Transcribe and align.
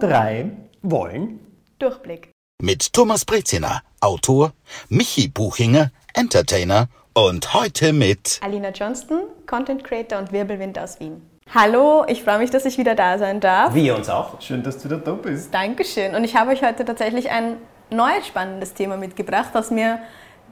drei, 0.00 0.50
wollen 0.82 1.40
Durchblick. 1.78 2.30
Mit 2.60 2.92
Thomas 2.92 3.24
Breziner, 3.24 3.82
Autor, 4.00 4.52
Michi 4.88 5.28
Buchinger, 5.28 5.90
Entertainer 6.14 6.88
und 7.14 7.54
heute 7.54 7.92
mit 7.92 8.40
Alina 8.42 8.70
Johnston, 8.70 9.22
Content 9.46 9.84
Creator 9.84 10.18
und 10.18 10.32
Wirbelwind 10.32 10.78
aus 10.78 10.98
Wien. 11.00 11.22
Hallo, 11.54 12.04
ich 12.06 12.22
freue 12.22 12.38
mich, 12.38 12.50
dass 12.50 12.64
ich 12.64 12.78
wieder 12.78 12.94
da 12.94 13.18
sein 13.18 13.40
darf. 13.40 13.74
Wir 13.74 13.96
uns 13.96 14.08
auch. 14.08 14.40
Schön, 14.40 14.62
dass 14.62 14.78
du 14.78 14.84
wieder 14.84 14.98
da 14.98 15.12
bist. 15.12 15.52
Dankeschön. 15.52 16.14
Und 16.14 16.24
ich 16.24 16.36
habe 16.36 16.50
euch 16.50 16.62
heute 16.62 16.84
tatsächlich 16.84 17.30
ein 17.30 17.56
neues 17.90 18.26
spannendes 18.26 18.74
Thema 18.74 18.96
mitgebracht, 18.96 19.50
das 19.54 19.70
mir 19.70 20.00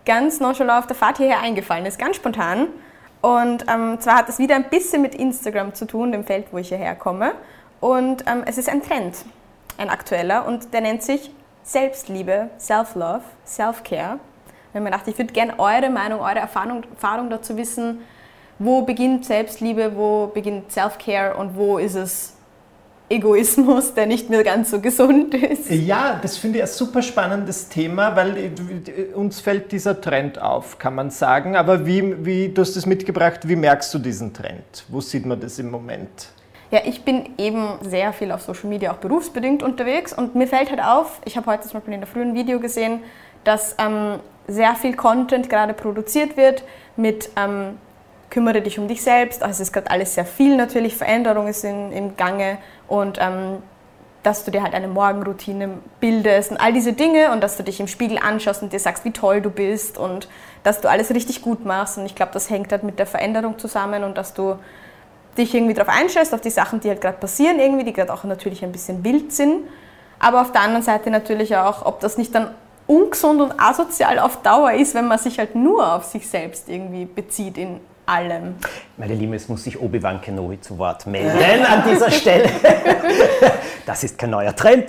ganz 0.04 0.40
nonchalant 0.40 0.80
auf 0.80 0.86
der 0.86 0.96
Fahrt 0.96 1.18
hierher 1.18 1.40
eingefallen 1.40 1.86
ist, 1.86 1.98
ganz 1.98 2.16
spontan. 2.16 2.68
Und 3.20 3.66
ähm, 3.68 4.00
zwar 4.00 4.16
hat 4.16 4.28
es 4.28 4.38
wieder 4.38 4.54
ein 4.54 4.70
bisschen 4.70 5.02
mit 5.02 5.14
Instagram 5.14 5.74
zu 5.74 5.86
tun, 5.86 6.12
dem 6.12 6.24
Feld, 6.24 6.46
wo 6.52 6.58
ich 6.58 6.68
hierher 6.68 6.94
komme. 6.94 7.32
Und 7.80 8.24
ähm, 8.26 8.42
es 8.46 8.58
ist 8.58 8.68
ein 8.68 8.82
Trend, 8.82 9.16
ein 9.78 9.90
aktueller, 9.90 10.46
und 10.46 10.72
der 10.72 10.80
nennt 10.80 11.02
sich 11.02 11.30
Selbstliebe, 11.62 12.50
Self-Love, 12.58 13.22
Self-Care. 13.44 14.18
Habe 14.72 14.84
mir 14.84 14.90
gedacht, 14.90 15.08
ich 15.08 15.18
würde 15.18 15.32
gerne 15.32 15.58
eure 15.58 15.90
Meinung, 15.90 16.20
eure 16.20 16.38
Erfahrung, 16.38 16.84
Erfahrung 16.84 17.30
dazu 17.30 17.56
wissen, 17.56 18.00
wo 18.58 18.82
beginnt 18.82 19.24
Selbstliebe, 19.24 19.96
wo 19.96 20.28
beginnt 20.28 20.70
Self-Care 20.70 21.36
und 21.36 21.56
wo 21.56 21.78
ist 21.78 21.94
es 21.94 22.36
Egoismus, 23.08 23.94
der 23.94 24.06
nicht 24.06 24.30
mehr 24.30 24.42
ganz 24.42 24.70
so 24.70 24.80
gesund 24.80 25.32
ist. 25.34 25.70
Ja, 25.70 26.18
das 26.20 26.36
finde 26.36 26.58
ich 26.58 26.64
ein 26.64 26.68
super 26.68 27.02
spannendes 27.02 27.68
Thema, 27.68 28.16
weil 28.16 28.36
äh, 28.36 29.14
uns 29.14 29.40
fällt 29.40 29.70
dieser 29.70 30.00
Trend 30.00 30.40
auf, 30.40 30.78
kann 30.78 30.94
man 30.94 31.10
sagen. 31.10 31.56
Aber 31.56 31.86
wie, 31.86 32.24
wie 32.24 32.48
du 32.48 32.62
hast 32.62 32.74
das 32.74 32.84
mitgebracht, 32.84 33.46
wie 33.46 33.56
merkst 33.56 33.94
du 33.94 33.98
diesen 34.00 34.34
Trend? 34.34 34.84
Wo 34.88 35.00
sieht 35.00 35.24
man 35.24 35.40
das 35.40 35.58
im 35.58 35.70
Moment? 35.70 36.28
Ja, 36.70 36.80
ich 36.84 37.04
bin 37.04 37.30
eben 37.38 37.78
sehr 37.82 38.12
viel 38.12 38.32
auf 38.32 38.42
Social 38.42 38.68
Media, 38.68 38.92
auch 38.92 38.96
berufsbedingt 38.96 39.62
unterwegs 39.62 40.12
und 40.12 40.34
mir 40.34 40.48
fällt 40.48 40.70
halt 40.70 40.82
auf, 40.82 41.20
ich 41.24 41.36
habe 41.36 41.50
heute 41.50 41.62
zum 41.62 41.74
Beispiel 41.74 41.94
in 41.94 42.00
der 42.00 42.08
frühen 42.08 42.34
Video 42.34 42.58
gesehen, 42.58 43.02
dass 43.44 43.76
ähm, 43.78 44.18
sehr 44.48 44.74
viel 44.74 44.96
Content 44.96 45.48
gerade 45.48 45.74
produziert 45.74 46.36
wird 46.36 46.64
mit 46.96 47.30
ähm, 47.36 47.78
kümmere 48.30 48.60
dich 48.60 48.78
um 48.78 48.88
dich 48.88 49.02
selbst. 49.02 49.42
Also 49.42 49.62
es 49.62 49.68
ist 49.68 49.72
gerade 49.72 49.90
alles 49.90 50.14
sehr 50.14 50.24
viel 50.24 50.56
natürlich, 50.56 50.96
Veränderung 50.96 51.46
ist 51.46 51.64
in, 51.64 51.92
im 51.92 52.16
Gange 52.16 52.58
und 52.88 53.18
ähm, 53.20 53.62
dass 54.24 54.44
du 54.44 54.50
dir 54.50 54.64
halt 54.64 54.74
eine 54.74 54.88
Morgenroutine 54.88 55.78
bildest 56.00 56.50
und 56.50 56.56
all 56.56 56.72
diese 56.72 56.92
Dinge 56.94 57.30
und 57.30 57.40
dass 57.40 57.56
du 57.56 57.62
dich 57.62 57.78
im 57.78 57.86
Spiegel 57.86 58.18
anschaust 58.18 58.60
und 58.60 58.72
dir 58.72 58.80
sagst, 58.80 59.04
wie 59.04 59.12
toll 59.12 59.40
du 59.40 59.50
bist 59.50 59.98
und 59.98 60.28
dass 60.64 60.80
du 60.80 60.90
alles 60.90 61.10
richtig 61.10 61.42
gut 61.42 61.64
machst. 61.64 61.96
Und 61.96 62.06
ich 62.06 62.16
glaube, 62.16 62.32
das 62.32 62.50
hängt 62.50 62.72
halt 62.72 62.82
mit 62.82 62.98
der 62.98 63.06
Veränderung 63.06 63.56
zusammen 63.56 64.02
und 64.02 64.18
dass 64.18 64.34
du 64.34 64.56
dich 65.36 65.54
irgendwie 65.54 65.74
darauf 65.74 65.92
einstellst, 65.94 66.34
auf 66.34 66.40
die 66.40 66.50
Sachen, 66.50 66.80
die 66.80 66.88
halt 66.88 67.00
gerade 67.00 67.18
passieren, 67.18 67.58
irgendwie, 67.58 67.84
die 67.84 67.92
gerade 67.92 68.12
auch 68.12 68.24
natürlich 68.24 68.64
ein 68.64 68.72
bisschen 68.72 69.04
wild 69.04 69.32
sind. 69.32 69.64
Aber 70.18 70.40
auf 70.40 70.52
der 70.52 70.62
anderen 70.62 70.82
Seite 70.82 71.10
natürlich 71.10 71.56
auch, 71.56 71.84
ob 71.84 72.00
das 72.00 72.18
nicht 72.18 72.34
dann 72.34 72.50
ungesund 72.86 73.40
und 73.40 73.52
asozial 73.58 74.18
auf 74.18 74.42
Dauer 74.42 74.72
ist, 74.72 74.94
wenn 74.94 75.08
man 75.08 75.18
sich 75.18 75.38
halt 75.38 75.54
nur 75.54 75.94
auf 75.94 76.04
sich 76.04 76.28
selbst 76.28 76.68
irgendwie 76.68 77.04
bezieht 77.04 77.58
in 77.58 77.80
allem. 78.06 78.54
Meine 78.96 79.14
Liebe, 79.14 79.34
es 79.34 79.48
muss 79.48 79.64
sich 79.64 79.80
Obi-Wan 79.80 80.20
Kenobi 80.20 80.60
zu 80.60 80.78
Wort 80.78 81.06
melden 81.06 81.64
an 81.64 81.82
dieser 81.88 82.10
Stelle. 82.10 82.48
Das 83.84 84.02
ist 84.02 84.18
kein 84.18 84.30
neuer 84.30 84.54
Trend. 84.56 84.88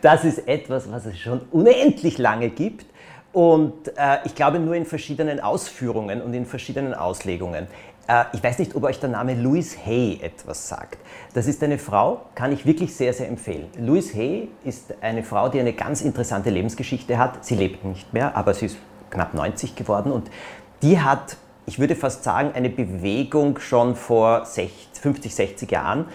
Das 0.00 0.24
ist 0.24 0.48
etwas, 0.48 0.90
was 0.90 1.06
es 1.06 1.20
schon 1.20 1.40
unendlich 1.52 2.18
lange 2.18 2.48
gibt. 2.48 2.84
Und 3.32 3.96
äh, 3.96 4.18
ich 4.24 4.34
glaube 4.34 4.58
nur 4.58 4.74
in 4.74 4.84
verschiedenen 4.84 5.38
Ausführungen 5.38 6.20
und 6.20 6.34
in 6.34 6.44
verschiedenen 6.44 6.94
Auslegungen. 6.94 7.68
Äh, 8.06 8.24
ich 8.32 8.42
weiß 8.42 8.58
nicht, 8.58 8.74
ob 8.74 8.84
euch 8.84 9.00
der 9.00 9.08
Name 9.08 9.34
Louise 9.34 9.76
Hay 9.84 10.18
etwas 10.22 10.68
sagt. 10.68 10.98
Das 11.34 11.46
ist 11.46 11.62
eine 11.62 11.78
Frau, 11.78 12.22
kann 12.34 12.52
ich 12.52 12.66
wirklich 12.66 12.94
sehr, 12.94 13.12
sehr 13.12 13.28
empfehlen. 13.28 13.66
Louise 13.78 14.14
Hay 14.14 14.48
ist 14.64 14.94
eine 15.00 15.22
Frau, 15.22 15.48
die 15.48 15.60
eine 15.60 15.72
ganz 15.72 16.02
interessante 16.02 16.50
Lebensgeschichte 16.50 17.18
hat. 17.18 17.44
Sie 17.44 17.54
lebt 17.54 17.84
nicht 17.84 18.12
mehr, 18.12 18.36
aber 18.36 18.54
sie 18.54 18.66
ist 18.66 18.76
knapp 19.10 19.34
90 19.34 19.76
geworden 19.76 20.10
und 20.10 20.30
die 20.82 21.00
hat, 21.00 21.36
ich 21.66 21.78
würde 21.78 21.94
fast 21.94 22.24
sagen, 22.24 22.50
eine 22.54 22.70
Bewegung 22.70 23.58
schon 23.58 23.94
vor 23.94 24.44
60, 24.44 25.00
50, 25.00 25.34
60 25.34 25.70
Jahren 25.70 26.06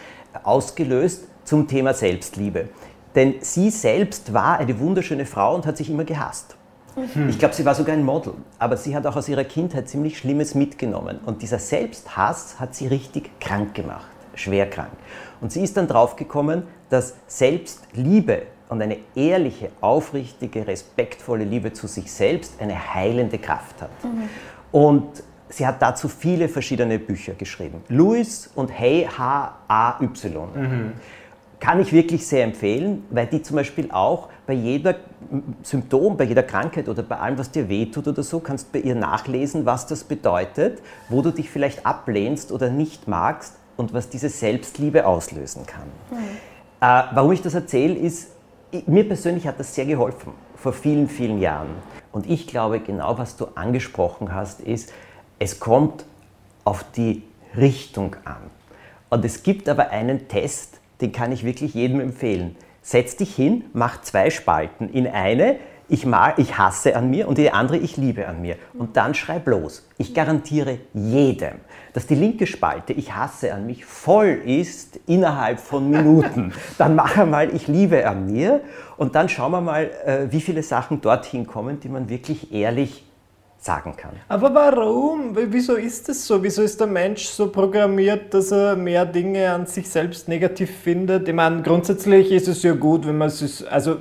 ausgelöst 0.44 1.25
zum 1.45 1.67
Thema 1.67 1.94
Selbstliebe. 1.94 2.69
Denn 3.16 3.35
sie 3.40 3.69
selbst 3.69 4.34
war 4.34 4.59
eine 4.59 4.78
wunderschöne 4.79 5.25
Frau 5.25 5.56
und 5.56 5.66
hat 5.66 5.78
sich 5.78 5.90
immer 5.90 6.03
gehasst. 6.03 6.56
Hm. 7.13 7.30
Ich 7.30 7.38
glaube, 7.38 7.53
sie 7.53 7.63
war 7.63 7.75
sogar 7.75 7.96
ein 7.96 8.03
Model, 8.03 8.34
aber 8.58 8.75
sie 8.75 8.96
hat 8.96 9.06
auch 9.06 9.16
aus 9.16 9.30
ihrer 9.30 9.44
Kindheit 9.44 9.88
ziemlich 9.88 10.18
Schlimmes 10.18 10.56
mitgenommen. 10.56 11.19
Und 11.25 11.41
dieser 11.41 11.59
Selbsthass 11.59 12.59
hat 12.59 12.74
sie 12.74 12.88
richtig 12.88 13.40
krank 13.40 13.75
gemacht, 13.75 14.08
schwer 14.34 14.69
krank. 14.69 14.91
Und 15.40 15.52
sie 15.52 15.62
ist 15.62 15.78
dann 15.78 15.88
draufgekommen, 15.88 16.63
dass 16.90 17.16
Selbstliebe 17.28 18.44
und 18.69 18.81
eine 18.81 18.97
ehrliche, 19.16 19.69
aufrichtige, 19.80 20.66
respektvolle 20.66 21.44
Liebe 21.44 21.72
zu 21.72 21.88
sich 21.88 22.12
selbst 22.12 22.59
eine 22.59 22.94
heilende 22.94 23.38
Kraft 23.38 23.81
hat. 23.81 24.03
Mhm. 24.03 24.29
Und 24.72 25.24
sie 25.50 25.66
hat 25.66 25.81
dazu 25.81 26.09
viele 26.09 26.50
verschiedene 26.50 26.97
Bücher 26.97 27.34
geschrieben. 27.34 27.84
Louis 27.90 28.50
und 28.56 28.69
Hey 28.69 29.08
H-A-Y. 29.18 30.47
Mhm 30.56 30.94
kann 31.59 31.79
ich 31.79 31.91
wirklich 31.91 32.25
sehr 32.25 32.44
empfehlen, 32.44 33.03
weil 33.09 33.28
die 33.28 33.41
zum 33.41 33.56
Beispiel 33.56 33.90
auch 33.91 34.29
bei 34.45 34.53
jeder 34.53 34.95
Symptom, 35.63 36.16
bei 36.16 36.23
jeder 36.23 36.44
Krankheit 36.44 36.88
oder 36.88 37.03
bei 37.03 37.18
allem, 37.18 37.38
was 37.38 37.51
dir 37.51 37.68
wehtut 37.68 38.07
oder 38.07 38.23
so, 38.23 38.40
kannst 38.40 38.72
bei 38.72 38.79
ihr 38.79 38.95
nachlesen, 38.95 39.66
was 39.66 39.88
das 39.88 40.03
bedeutet, 40.03 40.81
wo 41.09 41.22
du 41.22 41.31
dich 41.31 41.50
vielleicht 41.50 41.85
ablehnst 41.85 42.51
oder 42.51 42.69
nicht 42.69 43.07
magst 43.07 43.56
und 43.75 43.94
was 43.94 44.09
diese 44.09 44.29
Selbstliebe 44.29 45.06
auslösen 45.06 45.66
kann. 45.66 45.88
Mhm. 46.12 46.17
Äh, 46.79 47.03
warum 47.13 47.31
ich 47.31 47.41
das 47.41 47.56
erzähle, 47.56 47.96
ist, 47.96 48.31
mir 48.85 49.07
persönlich 49.07 49.47
hat 49.47 49.59
das 49.59 49.73
sehr 49.73 49.85
geholfen, 49.85 50.34
vor 50.56 50.73
vielen, 50.73 51.07
vielen 51.07 51.40
Jahren. 51.40 51.69
Und 52.12 52.29
ich 52.29 52.47
glaube, 52.47 52.79
genau 52.79 53.17
was 53.17 53.35
du 53.35 53.47
angesprochen 53.56 54.34
hast, 54.34 54.62
ist, 54.62 54.94
es 55.40 55.59
kommt 55.59 56.06
auf 56.63 56.84
die 56.96 57.23
Richtung 57.56 58.16
an. 58.25 58.51
Und 59.09 59.23
es 59.23 59.44
gibt 59.44 59.69
aber 59.69 59.90
einen 59.90 60.28
Test, 60.28 60.79
den 61.02 61.12
kann 61.12 61.31
ich 61.31 61.44
wirklich 61.44 61.74
jedem 61.74 62.00
empfehlen. 62.00 62.56
Setz 62.81 63.16
dich 63.18 63.35
hin, 63.35 63.66
mach 63.74 64.02
zwei 64.02 64.30
Spalten. 64.30 64.90
In 64.90 65.08
eine, 65.08 65.58
ich, 65.90 66.06
mag, 66.06 66.38
ich 66.40 66.58
hasse 66.58 66.96
an 66.96 67.09
mir 67.09 67.28
und 67.28 67.38
in 67.38 67.46
die 67.46 67.52
andere, 67.52 67.78
ich 67.78 67.97
liebe 67.97 68.28
an 68.28 68.41
mir. 68.41 68.56
Und 68.74 68.97
dann 68.97 69.13
schreib 69.13 69.47
los. 69.47 69.88
Ich 69.97 70.13
garantiere 70.13 70.80
jedem, 70.94 71.56
dass 71.94 72.08
die 72.08 72.16
linke 72.16 72.47
Spalte, 72.47 72.94
ich 72.94 73.16
hasse 73.16 73.53
an 73.53 73.66
mich, 73.66 73.85
voll 73.85 74.41
ist 74.46 75.00
innerhalb 75.08 75.59
von 75.59 75.90
Minuten. 75.90 76.53
Dann 76.78 76.96
mach 76.96 77.18
einmal, 77.18 77.53
ich 77.53 77.68
liebe 77.68 78.08
an 78.08 78.31
mir 78.31 78.62
und 78.97 79.16
dann 79.16 79.29
schauen 79.29 79.52
wir 79.52 79.62
mal, 79.62 79.90
äh, 80.06 80.31
wie 80.31 80.41
viele 80.41 80.64
Sachen 80.64 81.02
dorthin 81.02 81.47
kommen, 81.47 81.79
die 81.79 81.90
man 81.90 82.09
wirklich 82.09 82.53
ehrlich 82.53 83.06
sagen 83.59 83.95
kann. 83.97 84.12
Aber 84.28 84.53
warum? 84.53 85.35
Wieso 85.35 85.75
ist 85.75 86.07
es 86.09 86.25
so? 86.25 86.41
Wieso 86.41 86.62
ist 86.62 86.79
der 86.79 86.88
Mensch 86.88 87.25
so 87.25 87.47
programmiert, 87.50 88.34
dass 88.34 88.51
er 88.51 88.75
mehr 88.75 89.06
Dinge 89.06 89.51
an 89.51 89.66
sich 89.66 89.90
selbst 89.90 90.28
negativ 90.28 90.72
findet? 90.72 91.28
Ich 91.28 91.34
meine, 91.34 91.63
grundsätzlich 91.63 92.31
ist 92.31 92.47
es 92.47 92.63
ja 92.63 92.73
gut, 92.73 93.07
wenn 93.07 93.17
man 93.17 93.28
es, 93.28 93.63
also 93.66 93.97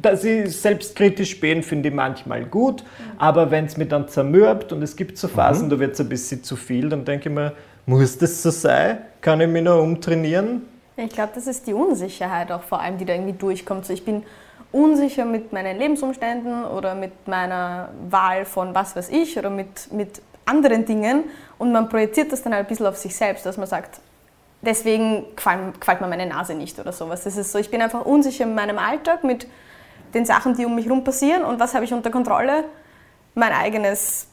dass 0.00 0.22
sie 0.22 0.46
selbstkritisch 0.46 1.30
spähen, 1.32 1.62
finde 1.62 1.90
ich 1.90 1.94
manchmal 1.94 2.44
gut, 2.44 2.84
aber 3.18 3.50
wenn 3.50 3.66
es 3.66 3.76
mir 3.76 3.86
dann 3.86 4.08
zermürbt 4.08 4.72
und 4.72 4.82
es 4.82 4.96
gibt 4.96 5.18
so 5.18 5.28
Phasen, 5.28 5.66
mhm. 5.66 5.70
da 5.70 5.78
wird 5.78 5.92
es 5.92 6.00
ein 6.00 6.08
bisschen 6.08 6.42
zu 6.42 6.56
viel, 6.56 6.88
dann 6.88 7.04
denke 7.04 7.28
ich 7.28 7.34
mir, 7.34 7.52
muss 7.84 8.16
das 8.16 8.42
so 8.42 8.50
sein? 8.50 8.98
Kann 9.20 9.40
ich 9.40 9.48
mich 9.48 9.62
noch 9.62 9.82
umtrainieren? 9.82 10.62
Ich 10.96 11.10
glaube, 11.10 11.32
das 11.34 11.46
ist 11.46 11.66
die 11.66 11.74
Unsicherheit 11.74 12.52
auch 12.52 12.62
vor 12.62 12.80
allem, 12.80 12.98
die 12.98 13.04
da 13.04 13.14
irgendwie 13.14 13.32
durchkommt. 13.32 13.86
So, 13.86 13.92
ich 13.92 14.04
bin 14.04 14.22
unsicher 14.72 15.24
mit 15.24 15.52
meinen 15.52 15.78
Lebensumständen 15.78 16.64
oder 16.64 16.94
mit 16.94 17.28
meiner 17.28 17.90
Wahl 18.08 18.44
von 18.44 18.74
was 18.74 18.96
weiß 18.96 19.10
ich 19.10 19.38
oder 19.38 19.50
mit, 19.50 19.92
mit 19.92 20.22
anderen 20.46 20.84
Dingen 20.84 21.24
und 21.58 21.72
man 21.72 21.88
projiziert 21.88 22.32
das 22.32 22.42
dann 22.42 22.54
halt 22.54 22.66
ein 22.66 22.68
bisschen 22.68 22.86
auf 22.86 22.96
sich 22.96 23.14
selbst, 23.14 23.46
dass 23.46 23.56
man 23.56 23.66
sagt, 23.66 24.00
deswegen 24.62 25.26
gefällt, 25.36 26.00
mir 26.00 26.08
meine 26.08 26.26
Nase 26.26 26.54
nicht 26.54 26.78
oder 26.78 26.92
sowas. 26.92 27.24
Das 27.24 27.36
ist 27.36 27.52
so, 27.52 27.58
ich 27.58 27.70
bin 27.70 27.82
einfach 27.82 28.04
unsicher 28.04 28.44
in 28.44 28.54
meinem 28.54 28.78
Alltag 28.78 29.24
mit 29.24 29.46
den 30.14 30.24
Sachen, 30.24 30.56
die 30.56 30.64
um 30.64 30.74
mich 30.74 30.86
herum 30.86 31.04
passieren 31.04 31.44
und 31.44 31.60
was 31.60 31.74
habe 31.74 31.84
ich 31.84 31.92
unter 31.92 32.10
Kontrolle? 32.10 32.64
Mein 33.34 33.52
eigenes, 33.52 34.26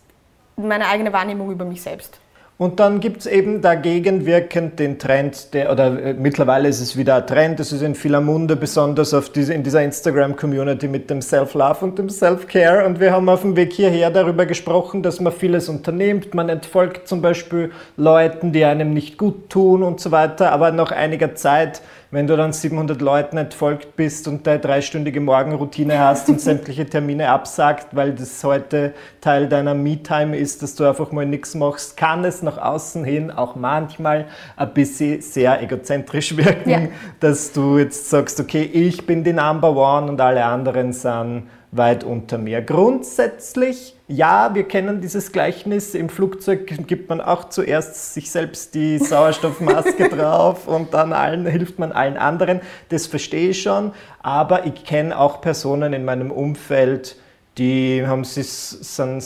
meine 0.56 0.88
eigene 0.88 1.14
Wahrnehmung 1.14 1.52
über 1.52 1.66
mich 1.66 1.82
selbst. 1.82 2.20
Und 2.60 2.82
dann 2.82 3.00
gibt 3.00 3.22
es 3.22 3.26
eben 3.26 3.62
dagegen 3.62 4.26
wirkend 4.26 4.80
den 4.80 5.00
Trend, 5.00 5.54
der, 5.54 5.72
oder 5.72 5.98
äh, 5.98 6.14
mittlerweile 6.14 6.68
ist 6.68 6.82
es 6.82 6.98
wieder 6.98 7.16
ein 7.16 7.26
Trend, 7.26 7.58
das 7.58 7.72
ist 7.72 7.82
in 7.82 7.96
vieler 7.96 8.20
Munde, 8.20 8.58
besonders 8.58 9.14
auf 9.14 9.30
diese, 9.30 9.54
in 9.54 9.64
dieser 9.64 9.82
Instagram-Community 9.82 10.90
mit 10.90 11.10
dem 11.10 11.22
Self-Love 11.22 11.86
und 11.86 11.98
dem 11.98 12.10
Self-Care. 12.10 12.86
Und 12.86 13.00
wir 13.00 13.14
haben 13.14 13.30
auf 13.30 13.44
dem 13.44 13.56
Weg 13.56 13.72
hierher 13.72 14.12
darüber 14.12 14.46
gesprochen, 14.46 15.02
dass 15.04 15.22
man 15.22 15.32
vieles 15.32 15.70
unternimmt. 15.70 16.34
Man 16.34 16.50
entfolgt 16.50 17.08
zum 17.08 17.22
Beispiel 17.22 17.72
Leuten, 17.96 18.52
die 18.52 18.66
einem 18.66 18.94
nicht 18.94 19.18
gut 19.18 19.50
tun 19.50 19.82
und 19.82 20.02
so 20.02 20.12
weiter. 20.12 20.52
Aber 20.52 20.72
nach 20.72 20.92
einiger 20.92 21.36
Zeit 21.36 21.82
wenn 22.12 22.26
du 22.26 22.36
dann 22.36 22.54
700 22.54 23.02
Leuten 23.02 23.38
entfolgt 23.38 23.96
bist 23.96 24.28
und 24.28 24.48
deine 24.48 24.60
dreistündige 24.60 25.22
Morgenroutine 25.22 26.00
hast 26.00 26.28
und 26.30 26.42
sämtliche 26.42 26.86
Termine 26.86 27.30
absagt, 27.30 27.96
weil 27.96 28.14
das 28.14 28.44
heute 28.44 28.94
Teil 29.22 29.48
deiner 29.48 29.76
Me-Time 29.76 30.36
ist, 30.38 30.64
dass 30.64 30.76
du 30.76 30.86
einfach 30.86 31.12
mal 31.12 31.26
nichts 31.26 31.54
machst, 31.54 31.98
kann 31.98 32.26
es 32.26 32.42
nach 32.42 32.58
außen 32.58 33.04
hin 33.04 33.30
auch 33.30 33.56
manchmal 33.56 34.26
ein 34.58 34.74
bisschen 34.74 35.22
sehr 35.22 35.62
egozentrisch 35.62 36.36
wirken, 36.38 36.70
ja. 36.70 36.80
dass 37.20 37.52
du 37.52 37.78
jetzt 37.78 38.10
sagst, 38.10 38.40
okay, 38.40 38.64
ich 38.64 39.06
bin 39.06 39.24
die 39.24 39.34
Number 39.34 39.76
One 39.76 40.10
und 40.10 40.20
alle 40.20 40.44
anderen 40.44 40.94
sind 40.94 41.44
weit 41.72 42.04
unter 42.04 42.38
mir. 42.38 42.62
Grundsätzlich, 42.62 43.96
ja, 44.08 44.56
wir 44.56 44.64
kennen 44.68 45.02
dieses 45.02 45.32
Gleichnis. 45.32 45.94
Im 45.94 46.10
Flugzeug 46.10 46.66
gibt 46.88 47.10
man 47.10 47.22
auch 47.22 47.50
zuerst 47.50 48.14
sich 48.14 48.32
selbst 48.32 48.74
die 48.74 48.98
Sauerstoffmaske 48.98 50.10
drauf 50.16 50.68
und 50.68 50.94
dann 50.94 51.14
allen, 51.14 51.46
hilft 51.46 51.78
man 51.78 51.92
allen 51.92 52.18
anderen. 52.18 52.62
Das 52.90 53.06
verstehe 53.06 53.50
ich 53.50 53.62
schon. 53.62 53.94
Aber 54.22 54.66
ich 54.66 54.84
kenne 54.84 55.18
auch 55.18 55.42
Personen 55.42 55.94
in 55.94 56.06
meinem 56.06 56.32
Umfeld, 56.32 57.18
die 57.58 58.06
haben 58.08 58.24
sich, 58.24 58.50
sind 58.50 59.24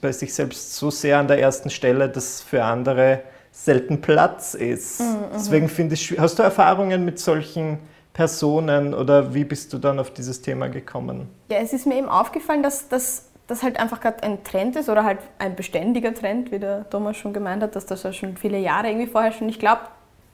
bei 0.00 0.12
sich 0.12 0.32
selbst 0.32 0.76
so 0.76 0.90
sehr 0.90 1.18
an 1.18 1.26
der 1.26 1.40
ersten 1.40 1.68
Stelle, 1.68 2.08
dass 2.08 2.40
für 2.40 2.64
andere 2.64 3.22
selten 3.50 4.00
Platz 4.00 4.54
ist. 4.54 5.00
Mhm, 5.00 5.06
mhm. 5.06 5.24
Deswegen 5.34 5.68
finde 5.68 5.94
ich, 5.94 6.18
hast 6.18 6.38
du 6.38 6.42
Erfahrungen 6.42 7.04
mit 7.04 7.18
solchen 7.18 7.78
Personen 8.12 8.94
oder 8.94 9.34
wie 9.34 9.44
bist 9.44 9.72
du 9.72 9.78
dann 9.78 9.98
auf 9.98 10.10
dieses 10.10 10.42
Thema 10.42 10.68
gekommen? 10.68 11.28
Ja, 11.50 11.58
es 11.58 11.72
ist 11.72 11.86
mir 11.86 11.96
eben 11.96 12.08
aufgefallen, 12.08 12.62
dass 12.62 12.88
das 12.88 13.28
dass 13.48 13.62
halt 13.62 13.78
einfach 13.78 14.00
gerade 14.00 14.22
ein 14.22 14.44
Trend 14.44 14.76
ist 14.76 14.88
oder 14.88 15.04
halt 15.04 15.18
ein 15.38 15.56
beständiger 15.56 16.14
Trend, 16.14 16.52
wie 16.52 16.58
der 16.58 16.88
Thomas 16.88 17.16
schon 17.16 17.32
gemeint 17.32 17.62
hat, 17.62 17.76
dass 17.76 17.84
das 17.86 18.02
ja 18.02 18.12
schon 18.12 18.36
viele 18.36 18.58
Jahre 18.58 18.88
irgendwie 18.88 19.08
vorher 19.08 19.32
schon. 19.32 19.48
Ich 19.48 19.58
glaube, 19.58 19.82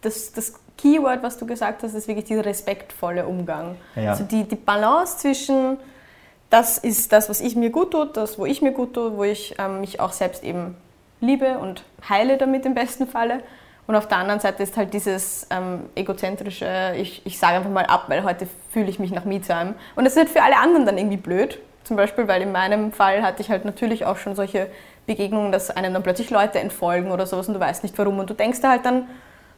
das, 0.03 0.33
das 0.33 0.55
Keyword, 0.77 1.23
was 1.23 1.39
du 1.39 1.47
gesagt 1.47 1.83
hast, 1.83 1.95
ist 1.95 2.07
wirklich 2.07 2.27
dieser 2.27 2.45
respektvolle 2.45 3.27
Umgang. 3.27 3.77
Ja. 3.97 4.11
Also 4.11 4.25
die, 4.25 4.45
die 4.45 4.57
Balance 4.57 5.19
zwischen, 5.19 5.79
das 6.51 6.79
ist 6.79 7.13
das, 7.13 7.29
was 7.29 7.41
ich 7.41 7.57
mir 7.57 7.71
gut 7.71 7.91
tut, 7.91 8.17
das, 8.17 8.39
wo 8.39 8.47
ich 8.47 8.63
mir 8.63 8.73
gut 8.73 8.95
tue, 8.95 9.17
wo 9.17 9.25
ich 9.25 9.57
ähm, 9.59 9.81
mich 9.81 10.01
auch 10.01 10.13
selbst 10.13 10.45
eben 10.45 10.77
liebe 11.21 11.59
und 11.59 11.83
heile 12.09 12.37
damit 12.37 12.65
im 12.67 12.75
besten 12.75 13.09
Falle 13.09 13.41
und 13.89 13.97
auf 13.97 14.07
der 14.07 14.19
anderen 14.19 14.39
Seite 14.39 14.63
ist 14.63 14.77
halt 14.77 14.93
dieses 14.93 15.47
ähm, 15.49 15.87
egozentrische, 15.95 16.93
ich, 16.95 17.23
ich 17.25 17.39
sage 17.39 17.57
einfach 17.57 17.71
mal 17.71 17.87
ab, 17.87 18.05
weil 18.09 18.23
heute 18.23 18.47
fühle 18.71 18.91
ich 18.91 18.99
mich 18.99 19.13
nach 19.13 19.25
Me-Time. 19.25 19.77
Und 19.97 20.05
das 20.05 20.13
ist 20.13 20.19
halt 20.19 20.29
für 20.29 20.43
alle 20.43 20.59
anderen 20.59 20.85
dann 20.85 20.99
irgendwie 20.99 21.17
blöd. 21.17 21.59
Zum 21.85 21.97
Beispiel, 21.97 22.29
weil 22.29 22.43
in 22.43 22.53
meinem 22.53 22.93
Fall 22.93 23.23
hatte 23.23 23.41
ich 23.41 23.49
halt 23.49 23.65
natürlich 23.65 24.05
auch 24.05 24.19
schon 24.19 24.35
solche 24.35 24.69
Begegnungen, 25.07 25.53
dass 25.53 25.71
einem 25.71 25.95
dann 25.95 26.03
plötzlich 26.03 26.29
Leute 26.29 26.59
entfolgen 26.59 27.11
oder 27.11 27.25
sowas 27.25 27.49
und 27.49 27.55
du 27.55 27.61
weißt 27.61 27.83
nicht 27.83 27.97
warum. 27.97 28.19
Und 28.19 28.29
du 28.29 28.35
denkst 28.35 28.61
da 28.61 28.69
halt 28.69 28.85
dann, 28.85 29.09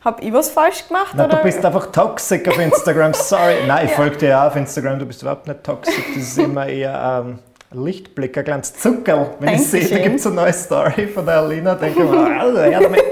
habe 0.05 0.23
ich 0.23 0.33
was 0.33 0.49
falsch 0.49 0.87
gemacht? 0.87 1.11
Na, 1.17 1.25
oder? 1.25 1.39
Du 1.39 1.43
bist 1.43 1.65
einfach 1.65 1.87
toxic 1.91 2.47
auf 2.47 2.57
Instagram, 2.57 3.13
sorry. 3.15 3.57
Nein, 3.67 3.87
ich 3.87 3.91
ja. 3.91 3.97
folge 3.97 4.17
dir 4.17 4.29
ja 4.29 4.47
auf 4.47 4.55
Instagram, 4.55 5.01
du 5.01 5.07
bist 5.07 5.23
überhaupt 5.23 5.49
nicht 5.49 5.65
toxic. 5.65 6.05
Das 6.15 6.23
ist 6.23 6.39
immer 6.39 6.69
eher 6.69 7.25
ähm, 7.27 7.41
Lichtblick, 7.73 8.39
ein 8.39 8.45
kleines 8.45 8.75
Zuckerl. 8.75 9.35
Wenn 9.41 9.49
Dankeschön. 9.49 9.81
ich 9.81 9.89
sehe, 9.89 9.99
da 9.99 10.05
gibt 10.05 10.21
es 10.21 10.27
eine 10.27 10.37
neue 10.37 10.53
Story 10.53 11.09
von 11.09 11.27
der 11.27 11.39
Alina, 11.39 11.75
denke 11.75 12.05
ich 12.05 12.09
mir, 12.09 12.41
also, 12.41 12.61
ja, 12.61 12.79
damit. 12.79 13.03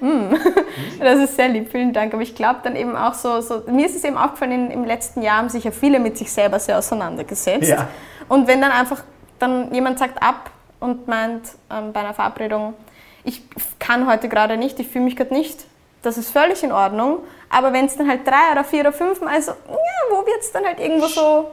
Mm. 0.00 0.34
Das 0.98 1.18
ist 1.18 1.36
sehr 1.36 1.48
lieb, 1.48 1.70
vielen 1.70 1.92
Dank. 1.92 2.12
Aber 2.12 2.22
ich 2.22 2.34
glaube 2.34 2.60
dann 2.62 2.76
eben 2.76 2.96
auch 2.96 3.14
so, 3.14 3.40
so, 3.40 3.62
mir 3.70 3.86
ist 3.86 3.96
es 3.96 4.04
eben 4.04 4.16
aufgefallen, 4.16 4.52
in, 4.52 4.70
im 4.70 4.84
letzten 4.84 5.22
Jahr 5.22 5.38
haben 5.38 5.48
sich 5.48 5.64
ja 5.64 5.70
viele 5.70 5.98
mit 5.98 6.18
sich 6.18 6.30
selber 6.30 6.58
sehr 6.58 6.78
auseinandergesetzt. 6.78 7.68
Ja. 7.68 7.88
Und 8.28 8.46
wenn 8.46 8.60
dann 8.60 8.70
einfach 8.70 9.02
dann 9.38 9.72
jemand 9.72 9.98
sagt 9.98 10.22
ab 10.22 10.50
und 10.78 11.08
meint 11.08 11.42
ähm, 11.70 11.92
bei 11.92 12.00
einer 12.00 12.14
Verabredung, 12.14 12.74
ich 13.24 13.42
kann 13.78 14.06
heute 14.06 14.28
gerade 14.28 14.56
nicht, 14.56 14.78
ich 14.78 14.88
fühle 14.88 15.04
mich 15.04 15.16
gerade 15.16 15.34
nicht, 15.34 15.64
das 16.02 16.18
ist 16.18 16.30
völlig 16.30 16.62
in 16.62 16.72
Ordnung. 16.72 17.18
Aber 17.48 17.72
wenn 17.72 17.86
es 17.86 17.96
dann 17.96 18.08
halt 18.08 18.26
drei 18.26 18.52
oder 18.52 18.62
vier 18.62 18.80
oder 18.80 18.92
fünf 18.92 19.20
Mal 19.20 19.42
so, 19.42 19.50
ja, 19.50 19.76
wo 20.10 20.24
wird 20.24 20.40
es 20.40 20.52
dann 20.52 20.64
halt 20.64 20.78
irgendwo 20.78 21.06
so. 21.06 21.50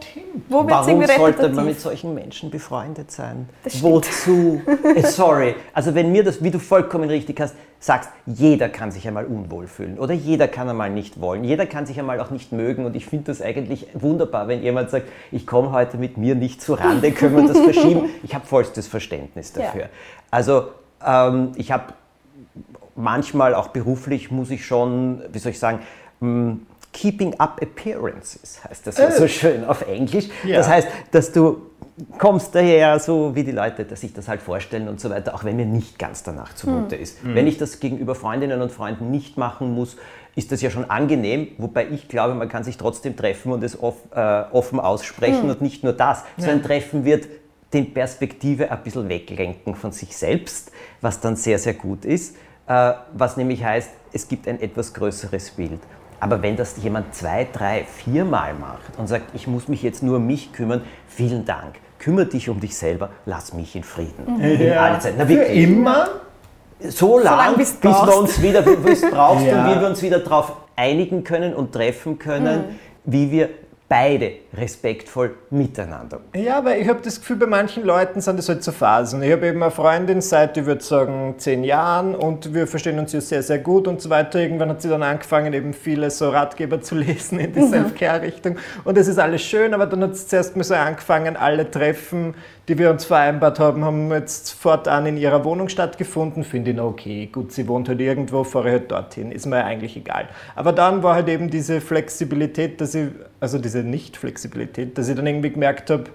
Wo 0.48 0.60
wird's 0.60 0.72
Warum 0.72 1.02
irgendwie 1.02 1.18
sollte 1.18 1.50
man 1.50 1.66
mit 1.66 1.80
solchen 1.80 2.14
Menschen 2.14 2.52
befreundet 2.52 3.12
sein? 3.12 3.50
Wozu? 3.82 4.62
Äh, 4.96 5.02
sorry. 5.02 5.56
Also, 5.74 5.96
wenn 5.96 6.12
mir 6.12 6.24
das, 6.24 6.44
wie 6.44 6.52
du 6.52 6.60
vollkommen 6.60 7.10
richtig 7.10 7.40
hast, 7.42 7.56
sagst, 7.80 8.10
jeder 8.26 8.70
kann 8.70 8.92
sich 8.92 9.08
einmal 9.08 9.26
unwohl 9.26 9.68
fühlen 9.68 10.00
oder 10.00 10.14
jeder 10.14 10.48
kann 10.48 10.70
einmal 10.70 10.90
nicht 10.90 11.22
wollen, 11.22 11.44
jeder 11.44 11.66
kann 11.66 11.86
sich 11.86 12.00
einmal 12.00 12.20
auch 12.20 12.32
nicht 12.32 12.52
mögen 12.52 12.86
und 12.86 12.96
ich 12.96 13.06
finde 13.06 13.26
das 13.26 13.42
eigentlich 13.42 13.88
wunderbar, 13.94 14.48
wenn 14.48 14.64
jemand 14.64 14.90
sagt, 14.90 15.08
ich 15.32 15.46
komme 15.46 15.72
heute 15.72 15.98
mit 15.98 16.18
mir 16.18 16.34
nicht 16.34 16.62
zu 16.62 16.74
Rande, 16.74 17.12
können 17.12 17.36
wir 17.36 17.54
das 17.54 17.60
verschieben. 17.60 18.10
Ich 18.24 18.34
habe 18.34 18.46
vollstes 18.46 18.88
Verständnis 18.88 19.54
dafür. 19.54 19.82
Ja. 19.82 19.90
Also, 20.32 20.70
ähm, 21.06 21.52
ich 21.56 21.72
habe 21.72 21.94
manchmal 22.98 23.56
auch 23.56 23.70
beruflich 23.70 24.32
muss 24.32 24.50
ich 24.50 24.66
schon, 24.66 25.22
wie 25.32 25.40
soll 25.40 25.52
ich 25.52 25.60
sagen, 25.60 25.80
mm, 26.20 26.54
Keeping 26.94 27.36
up 27.40 27.62
appearances 27.62 28.60
heißt 28.68 28.88
das 28.88 28.98
ja 28.98 29.12
so 29.12 29.26
äh. 29.26 29.30
schön 29.30 29.66
auf 29.66 29.88
Englisch. 29.88 30.30
Ja. 30.44 30.58
Das 30.58 30.68
heißt, 30.68 30.88
dass 31.12 31.32
du 31.32 31.62
kommst 32.18 32.56
daher 32.56 32.98
so, 33.00 33.36
wie 33.36 33.44
die 33.44 33.52
Leute 33.52 33.86
dass 33.86 34.02
sich 34.02 34.14
das 34.14 34.28
halt 34.28 34.42
vorstellen 34.42 34.88
und 34.88 35.00
so 35.00 35.12
weiter, 35.12 35.36
auch 35.36 35.44
wenn 35.44 35.58
mir 35.58 35.66
nicht 35.66 36.00
ganz 36.00 36.24
danach 36.24 36.56
zumute 36.56 36.96
hm. 36.96 37.04
ist. 37.04 37.22
Hm. 37.22 37.36
Wenn 37.36 37.46
ich 37.46 37.58
das 37.58 37.80
gegenüber 37.80 38.16
Freundinnen 38.16 38.62
und 38.62 38.72
Freunden 38.72 39.12
nicht 39.12 39.38
machen 39.38 39.76
muss, 39.76 39.98
ist 40.36 40.52
das 40.52 40.62
ja 40.62 40.72
schon 40.72 40.90
angenehm, 40.90 41.50
wobei 41.58 41.88
ich 41.88 42.08
glaube, 42.08 42.34
man 42.34 42.50
kann 42.50 42.64
sich 42.64 42.78
trotzdem 42.78 43.16
treffen 43.16 43.52
und 43.52 43.64
es 43.64 43.80
off, 43.80 43.96
äh, 44.16 44.44
offen 44.52 44.80
aussprechen 44.80 45.44
hm. 45.44 45.50
und 45.50 45.62
nicht 45.62 45.84
nur 45.84 45.94
das. 45.94 46.24
Ja. 46.38 46.46
So 46.46 46.50
ein 46.50 46.64
Treffen 46.64 47.06
wird 47.06 47.28
den 47.74 47.94
Perspektive 47.94 48.72
ein 48.72 48.82
bisschen 48.82 49.08
weglenken 49.08 49.76
von 49.76 49.92
sich 49.92 50.18
selbst, 50.18 50.72
was 51.02 51.20
dann 51.20 51.36
sehr, 51.36 51.60
sehr 51.60 51.74
gut 51.74 52.06
ist. 52.06 52.38
Äh, 52.68 52.94
was 53.14 53.38
nämlich 53.38 53.64
heißt, 53.64 53.90
es 54.14 54.28
gibt 54.28 54.48
ein 54.48 54.62
etwas 54.62 54.94
größeres 54.94 55.52
Bild. 55.52 55.80
Aber 56.20 56.42
wenn 56.42 56.56
das 56.56 56.76
jemand 56.82 57.14
zwei, 57.14 57.48
drei, 57.52 57.86
viermal 57.86 58.54
macht 58.54 58.98
und 58.98 59.08
sagt, 59.08 59.36
ich 59.36 59.48
muss 59.48 59.68
mich 59.68 59.84
jetzt 59.84 60.02
nur 60.04 60.18
um 60.18 60.26
mich 60.26 60.52
kümmern, 60.52 60.82
vielen 61.08 61.46
Dank. 61.46 61.76
Kümmere 62.00 62.26
dich 62.26 62.50
um 62.50 62.60
dich 62.60 62.76
selber, 62.76 63.10
lass 63.26 63.54
mich 63.54 63.76
in 63.76 63.84
Frieden. 63.84 64.38
Mhm. 64.38 64.42
In 64.42 64.62
ja. 64.62 65.00
Zeit. 65.00 65.14
Na, 65.18 65.26
Für 65.26 65.44
immer? 65.44 66.10
So 66.80 67.20
lange, 67.20 67.58
bis, 67.58 67.74
bis 67.74 67.92
wir 67.92 68.18
uns 68.18 68.42
wieder, 68.42 68.62
bis 68.62 69.02
brauchst 69.12 69.46
ja. 69.46 69.66
und 69.66 69.72
wie 69.76 69.80
wir 69.80 69.88
uns 69.88 70.02
wieder 70.02 70.20
darauf 70.20 70.58
einigen 70.76 71.24
können 71.24 71.56
und 71.56 71.72
treffen 71.72 72.20
können, 72.20 72.58
mhm. 72.58 72.76
wie 73.06 73.32
wir 73.32 73.50
beide 73.90 74.34
respektvoll 74.54 75.36
miteinander. 75.50 76.20
Ja, 76.36 76.64
weil 76.66 76.82
ich 76.82 76.90
habe 76.90 77.00
das 77.02 77.20
Gefühl, 77.20 77.38
bei 77.38 77.46
manchen 77.46 77.86
Leuten 77.86 78.20
sind 78.20 78.38
das 78.38 78.50
halt 78.50 78.62
so 78.64 78.74
Phasen. 78.74 79.24
Ich 79.24 79.32
habe 79.32 79.48
eben 79.48 79.64
eine 79.64 79.72
Freundin 79.72 80.20
seit, 80.20 80.58
ich 80.58 80.66
würde 80.66 80.84
sagen, 80.84 81.36
zehn 81.38 81.64
Jahren 81.64 82.14
und 82.14 82.54
wir 82.54 82.68
verstehen 82.68 83.00
uns 83.00 83.14
ja 83.14 83.22
sehr, 83.22 83.44
sehr 83.44 83.60
gut 83.60 83.88
und 83.88 84.02
so 84.02 84.10
weiter. 84.10 84.40
Irgendwann 84.40 84.70
hat 84.70 84.82
sie 84.82 84.90
dann 84.90 85.04
angefangen, 85.04 85.54
eben 85.54 85.74
viele 85.74 86.10
so 86.10 86.30
Ratgeber 86.30 86.82
zu 86.82 86.96
lesen 86.98 87.40
in 87.40 87.54
die 87.54 87.62
mhm. 87.62 87.70
Self-Care-Richtung 87.70 88.58
und 88.84 88.98
das 88.98 89.08
ist 89.08 89.20
alles 89.20 89.42
schön, 89.42 89.74
aber 89.74 89.86
dann 89.86 90.04
hat 90.04 90.12
es 90.12 90.28
zuerst 90.28 90.58
mal 90.58 90.64
so 90.64 90.74
angefangen, 90.74 91.38
alle 91.38 91.70
Treffen 91.72 92.36
die 92.68 92.78
wir 92.78 92.90
uns 92.90 93.06
vereinbart 93.06 93.60
haben, 93.60 93.86
haben 93.86 94.12
jetzt 94.12 94.52
fortan 94.52 95.06
in 95.06 95.18
ihrer 95.18 95.46
Wohnung 95.46 95.70
stattgefunden. 95.70 96.44
Finde 96.44 96.72
ich 96.72 96.80
okay. 96.80 97.30
Gut, 97.32 97.54
sie 97.54 97.68
wohnt 97.68 97.88
halt 97.88 98.02
irgendwo, 98.02 98.44
fahre 98.44 98.72
halt 98.72 98.92
dorthin. 98.92 99.32
Ist 99.32 99.46
mir 99.46 99.64
eigentlich 99.64 99.96
egal. 99.96 100.28
Aber 100.56 100.74
dann 100.74 101.02
war 101.02 101.16
halt 101.16 101.30
eben 101.30 101.50
diese 101.50 101.80
Flexibilität, 101.80 102.82
dass 102.82 102.94
ich, 102.94 103.10
also 103.40 103.58
diese 103.58 103.84
Nicht-Flexibilität, 103.84 104.98
dass 104.98 105.08
ich 105.08 105.16
dann 105.16 105.28
irgendwie 105.28 105.52
gemerkt 105.52 105.90
habe, 105.90 106.06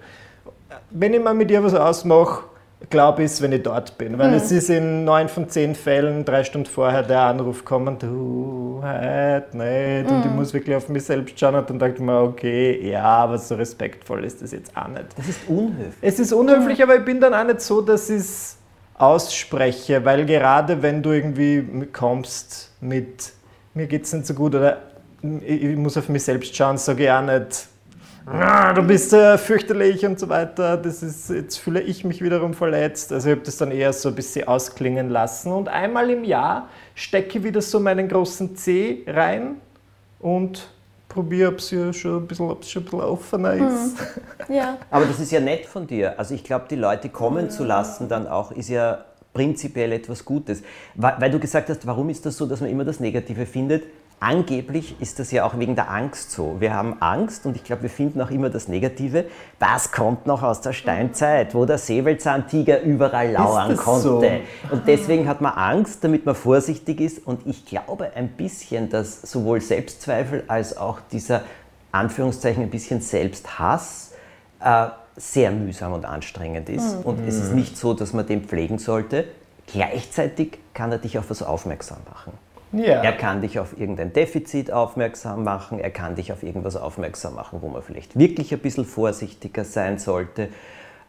wenn 0.90 1.14
ich 1.14 1.23
mal 1.23 1.35
mit 1.35 1.50
ihr 1.50 1.64
was 1.64 1.75
ausmache, 1.75 2.44
glaube 2.90 3.24
ich, 3.24 3.40
wenn 3.40 3.52
ich 3.52 3.62
dort 3.62 3.96
bin. 3.98 4.18
Weil 4.18 4.30
mhm. 4.30 4.36
es 4.36 4.52
ist 4.52 4.70
in 4.70 5.04
neun 5.04 5.28
von 5.28 5.48
zehn 5.48 5.74
Fällen 5.74 6.24
drei 6.24 6.44
Stunden 6.44 6.66
vorher 6.66 7.02
der 7.02 7.20
Anruf 7.20 7.64
kommen, 7.64 7.98
du, 7.98 8.80
halt 8.82 9.54
nicht. 9.54 10.10
Mhm. 10.10 10.16
Und 10.16 10.24
ich 10.24 10.30
mhm. 10.30 10.36
muss 10.36 10.52
wirklich 10.54 10.76
auf 10.76 10.88
mich 10.88 11.04
selbst 11.04 11.38
schauen. 11.38 11.54
Und 11.54 11.68
dann 11.70 11.78
dachte 11.78 11.94
ich 11.94 12.00
mir, 12.00 12.20
okay, 12.20 12.90
ja, 12.90 13.04
aber 13.04 13.38
so 13.38 13.54
respektvoll 13.54 14.24
ist 14.24 14.42
das 14.42 14.52
jetzt 14.52 14.76
auch 14.76 14.88
nicht. 14.88 15.06
Das 15.16 15.28
ist 15.28 15.40
unhöflich. 15.48 15.94
Es 16.00 16.18
ist 16.18 16.32
unhöflich, 16.32 16.78
mhm. 16.78 16.84
aber 16.84 16.96
ich 16.96 17.04
bin 17.04 17.20
dann 17.20 17.34
auch 17.34 17.44
nicht 17.44 17.60
so, 17.60 17.80
dass 17.80 18.10
ich 18.10 18.16
es 18.16 18.56
ausspreche, 18.94 20.04
weil 20.04 20.24
gerade 20.26 20.80
wenn 20.82 21.02
du 21.02 21.10
irgendwie 21.10 21.86
kommst 21.92 22.70
mit, 22.80 23.32
mir 23.74 23.86
geht 23.86 24.04
es 24.04 24.12
nicht 24.12 24.26
so 24.26 24.34
gut 24.34 24.54
oder 24.54 24.78
ich 25.44 25.76
muss 25.76 25.96
auf 25.96 26.08
mich 26.08 26.24
selbst 26.24 26.54
schauen, 26.54 26.78
sage 26.78 27.04
ich 27.04 27.10
auch 27.10 27.22
nicht, 27.22 27.66
ah, 28.26 28.73
du 28.73 28.83
bist 28.83 29.12
äh, 29.12 29.38
fürchterlich 29.38 30.05
und 30.05 30.19
so 30.19 30.29
weiter. 30.29 30.76
Das 30.76 31.02
ist, 31.02 31.31
jetzt 31.31 31.57
fühle 31.57 31.81
ich 31.81 32.05
mich 32.05 32.23
wiederum 32.23 32.55
verletzt. 32.55 33.12
Also 33.12 33.29
ich 33.29 33.37
habe 33.37 33.45
das 33.45 33.57
dann 33.57 33.71
eher 33.71 33.93
so 33.93 34.09
ein 34.09 34.14
bisschen 34.14 34.47
ausklingen 34.47 35.11
lassen. 35.11 35.52
Und 35.52 35.69
einmal 35.69 36.11
im 36.11 36.25
Jahr 36.25 36.69
stecke 36.95 37.38
ich 37.38 37.45
wieder 37.45 37.61
so 37.61 37.81
meinen 37.81 38.09
großen 38.09 38.57
C 38.57 39.05
rein 39.07 39.57
und 40.21 40.69
probiere, 41.09 41.50
ob 41.50 41.59
es 41.59 41.69
schon, 41.69 41.93
schon 41.93 42.23
ein 42.23 42.26
bisschen 42.26 43.00
offener 43.00 43.55
hm. 43.55 43.69
ist. 43.69 43.99
Hm. 43.99 44.07
Ja. 44.57 44.76
Aber 44.91 45.05
das 45.05 45.21
ist 45.21 45.31
ja 45.31 45.38
nett 45.38 45.67
von 45.67 45.87
dir. 45.87 46.19
Also 46.19 46.35
ich 46.35 46.43
glaube, 46.43 46.67
die 46.69 46.75
Leute 46.75 47.09
kommen 47.09 47.45
ja. 47.45 47.50
zu 47.50 47.64
lassen 47.64 48.09
dann 48.09 48.26
auch, 48.26 48.50
ist 48.50 48.69
ja 48.69 49.05
prinzipiell 49.33 49.93
etwas 49.93 50.25
Gutes. 50.25 50.62
Weil 50.95 51.31
du 51.31 51.38
gesagt 51.38 51.69
hast, 51.69 51.87
warum 51.87 52.09
ist 52.11 52.26
das 52.26 52.37
so, 52.37 52.47
dass 52.47 52.61
man 52.61 52.69
immer 52.69 52.85
das 52.85 53.00
Negative 53.00 53.47
findet? 53.47 53.85
Angeblich 54.23 54.95
ist 55.00 55.19
das 55.19 55.33
ja 55.33 55.45
auch 55.45 55.59
wegen 55.59 55.75
der 55.75 55.91
Angst 55.91 56.31
so. 56.31 56.61
Wir 56.61 56.73
haben 56.73 57.02
Angst 57.02 57.45
und 57.45 57.57
ich 57.57 57.64
glaube, 57.64 57.83
wir 57.83 57.91
finden 57.91 58.21
auch 58.21 58.31
immer 58.31 58.50
das 58.50 58.69
Negative. 58.69 59.25
Das 59.59 59.91
kommt 59.91 60.26
noch 60.26 60.45
aus 60.45 60.61
der 60.61 60.73
Steinzeit, 60.73 61.57
wo 61.57 61.64
der 61.64 61.76
Säbelzahntiger 61.76 62.83
überall 62.83 63.33
lauern 63.33 63.76
konnte. 63.76 64.02
So? 64.02 64.25
Und 64.71 64.87
deswegen 64.87 65.26
hat 65.26 65.41
man 65.41 65.55
Angst, 65.55 66.05
damit 66.05 66.25
man 66.25 66.37
vorsichtig 66.37 67.00
ist. 67.00 67.26
Und 67.26 67.49
ich 67.49 67.67
glaube 67.67 68.12
ein 68.14 68.29
bisschen, 68.29 68.88
dass 68.91 69.23
sowohl 69.23 69.61
Selbstzweifel 69.61 70.45
als 70.47 70.76
auch 70.76 71.00
dieser 71.11 71.43
Anführungszeichen 71.91 72.62
ein 72.62 72.71
bisschen 72.71 73.00
Selbsthass 73.00 74.12
äh, 74.61 74.87
sehr 75.17 75.50
mühsam 75.50 75.95
und 75.95 76.05
anstrengend 76.05 76.69
ist. 76.69 76.99
Mhm. 76.99 77.02
Und 77.02 77.26
es 77.26 77.35
ist 77.35 77.55
nicht 77.55 77.76
so, 77.76 77.93
dass 77.93 78.12
man 78.12 78.25
den 78.25 78.45
pflegen 78.45 78.79
sollte. 78.79 79.25
Gleichzeitig 79.67 80.61
kann 80.75 80.93
er 80.93 80.99
dich 80.99 81.19
auf 81.19 81.29
was 81.29 81.43
aufmerksam 81.43 81.99
machen. 82.09 82.35
Ja. 82.73 83.02
Er 83.02 83.12
kann 83.12 83.43
dich 83.43 83.59
auf 83.59 83.79
irgendein 83.79 84.12
Defizit 84.12 84.73
aufmerksam 84.73 85.45
machen, 85.45 85.79
er 85.79 85.91
kann 85.91 86.14
dich 86.14 86.33
auf 86.33 86.43
irgendwas 86.43 86.76
aufmerksam 86.76 87.35
machen, 87.35 87.59
wo 87.61 87.69
man 87.69 87.83
vielleicht 87.83 88.19
wirklich 88.19 88.52
ein 88.52 88.61
bisschen 88.61 88.85
vorsichtiger 88.85 89.64
sein 89.64 89.99
sollte. 89.99 90.49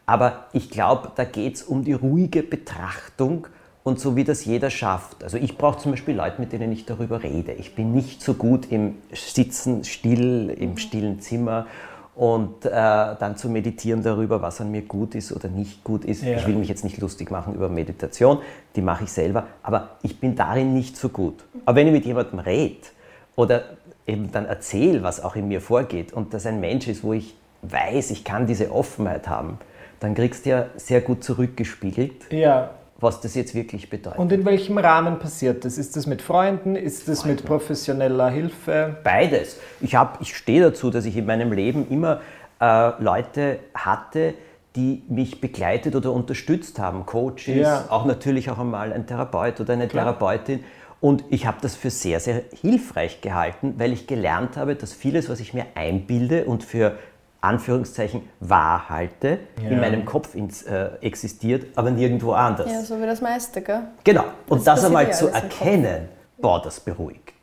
Aber 0.06 0.48
ich 0.52 0.70
glaube, 0.70 1.12
da 1.16 1.24
geht 1.24 1.56
es 1.56 1.64
um 1.64 1.84
die 1.84 1.94
ruhige 1.94 2.44
Betrachtung 2.44 3.48
und 3.84 4.00
so 4.00 4.16
wie 4.16 4.24
das 4.24 4.44
jeder 4.44 4.70
schafft. 4.70 5.24
Also 5.24 5.38
ich 5.38 5.58
brauche 5.58 5.80
zum 5.80 5.92
Beispiel 5.92 6.16
Leute, 6.16 6.42
mit 6.42 6.52
denen 6.52 6.72
ich 6.72 6.86
darüber 6.86 7.24
rede. 7.24 7.54
Ich 7.54 7.76
bin 7.76 7.94
nicht 7.94 8.22
so 8.22 8.34
gut 8.34 8.72
im 8.72 8.96
Sitzen 9.14 9.84
still, 9.84 10.50
im 10.50 10.78
stillen 10.78 11.22
Zimmer 11.22 11.68
und 12.16 12.66
äh, 12.66 12.70
dann 12.72 13.36
zu 13.38 13.50
meditieren 13.50 14.04
darüber, 14.04 14.42
was 14.42 14.62
an 14.62 14.72
mir 14.72 14.84
gut 14.84 15.16
ist 15.16 15.32
oder 15.32 15.50
nicht 15.50 15.84
gut 15.84 16.06
ist. 16.06 16.24
Ja. 16.24 16.38
Ich 16.38 16.48
will 16.48 16.56
mich 16.56 16.70
jetzt 16.70 16.84
nicht 16.84 17.00
lustig 17.00 17.32
machen 17.32 17.56
über 17.56 17.70
Meditation, 17.70 18.40
die 18.76 18.82
mache 18.82 19.06
ich 19.06 19.12
selber, 19.12 19.48
aber 19.64 19.98
ich 20.04 20.20
bin 20.20 20.36
darin 20.36 20.74
nicht 20.74 20.96
so 20.96 21.10
gut. 21.10 21.44
Aber 21.66 21.78
wenn 21.78 21.88
ich 21.88 21.94
mit 21.94 22.06
jemandem 22.06 22.40
rede 22.40 22.88
oder 23.36 23.64
eben 24.06 24.32
dann 24.32 24.46
erzähle, 24.46 25.02
was 25.02 25.24
auch 25.24 25.36
in 25.36 25.48
mir 25.48 25.62
vorgeht 25.62 26.14
und 26.14 26.34
das 26.34 26.46
ein 26.46 26.60
Mensch 26.60 26.88
ist, 26.88 27.04
wo 27.04 27.14
ich 27.14 27.36
weiß, 27.64 28.12
ich 28.12 28.24
kann 28.24 28.46
diese 28.46 28.72
Offenheit 28.72 29.28
haben, 29.28 29.58
dann 30.00 30.14
kriegst 30.14 30.46
du 30.46 30.50
ja 30.50 30.66
sehr 30.76 31.02
gut 31.02 31.24
zurückgespiegelt. 31.24 32.32
Ja 32.32 32.72
was 33.04 33.22
das 33.22 33.36
jetzt 33.36 33.54
wirklich 33.54 33.90
bedeutet. 33.90 34.20
Und 34.20 34.32
in 34.32 34.46
welchem 34.46 34.78
Rahmen 34.78 35.20
passiert 35.20 35.66
das? 35.66 35.78
Ist 35.78 35.96
das 35.96 36.08
mit 36.08 36.22
Freunden? 36.22 36.76
Ist 36.76 37.08
das 37.08 37.22
Freunde. 37.22 37.36
mit 37.36 37.46
professioneller 37.46 38.30
Hilfe? 38.30 38.98
Beides. 39.04 39.58
Ich, 39.82 39.96
hab, 39.96 40.22
ich 40.22 40.36
stehe 40.36 40.62
dazu, 40.62 40.90
dass 40.90 41.06
ich 41.06 41.16
in 41.16 41.26
meinem 41.26 41.52
Leben 41.52 41.88
immer 41.90 42.22
äh, 42.60 43.04
Leute 43.04 43.60
hatte, 43.74 44.34
die 44.76 45.04
mich 45.08 45.40
begleitet 45.40 45.96
oder 45.96 46.12
unterstützt 46.12 46.80
haben. 46.80 47.06
Coaches, 47.06 47.48
ja. 47.48 47.86
auch 47.90 48.06
natürlich 48.06 48.50
auch 48.50 48.58
einmal 48.58 48.92
ein 48.92 49.06
Therapeut 49.06 49.60
oder 49.62 49.74
eine 49.74 49.88
Klar. 49.88 50.06
Therapeutin. 50.06 50.64
Und 51.00 51.26
ich 51.30 51.46
habe 51.46 51.58
das 51.62 51.76
für 51.76 51.90
sehr, 51.90 52.22
sehr 52.22 52.44
hilfreich 52.62 53.20
gehalten, 53.20 53.76
weil 53.78 53.92
ich 53.92 54.08
gelernt 54.08 54.56
habe, 54.56 54.76
dass 54.76 54.94
vieles, 54.94 55.30
was 55.30 55.42
ich 55.42 55.54
mir 55.54 55.66
einbilde 55.76 56.46
und 56.46 56.64
für 56.64 56.98
Anführungszeichen 57.44 58.22
wahr 58.40 58.90
halte, 58.90 59.40
ja. 59.62 59.70
in 59.70 59.80
meinem 59.80 60.06
Kopf 60.06 60.34
ins, 60.34 60.64
äh, 60.64 60.92
existiert, 61.02 61.68
aber 61.76 61.92
nirgendwo 61.92 62.32
anders. 62.32 62.72
Ja, 62.72 62.82
so 62.82 63.02
wie 63.02 63.06
das 63.06 63.22
meiste, 63.22 63.62
gell? 63.62 63.82
Genau. 64.04 64.24
Und 64.48 64.66
das, 64.66 64.82
das 64.82 64.86
einmal 64.86 65.14
zu 65.14 65.28
erkennen, 65.28 66.08
boah, 66.38 66.62
das 66.62 66.80
beruhigt. 66.80 67.34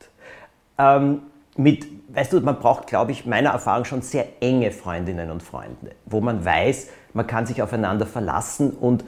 Ähm, 0.78 1.22
mit, 1.56 1.86
weißt 2.14 2.32
du, 2.32 2.40
man 2.40 2.58
braucht, 2.58 2.86
glaube 2.86 3.12
ich, 3.12 3.26
meiner 3.26 3.50
Erfahrung 3.50 3.84
schon 3.84 4.00
sehr 4.00 4.26
enge 4.40 4.70
Freundinnen 4.70 5.30
und 5.30 5.42
Freunde, 5.42 5.92
wo 6.06 6.20
man 6.20 6.44
weiß, 6.44 6.88
man 7.12 7.26
kann 7.26 7.44
sich 7.44 7.60
aufeinander 7.60 8.06
verlassen 8.06 8.70
und 8.70 9.04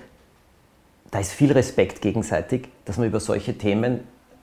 da 1.11 1.21
ist 1.21 1.33
viel 1.33 1.53
Respekt 1.53 2.03
gegenseitig, 2.03 2.69
dass 2.85 2.99
man 2.99 3.07
über 3.07 3.21
solche 3.21 3.57
Themen 3.57 4.01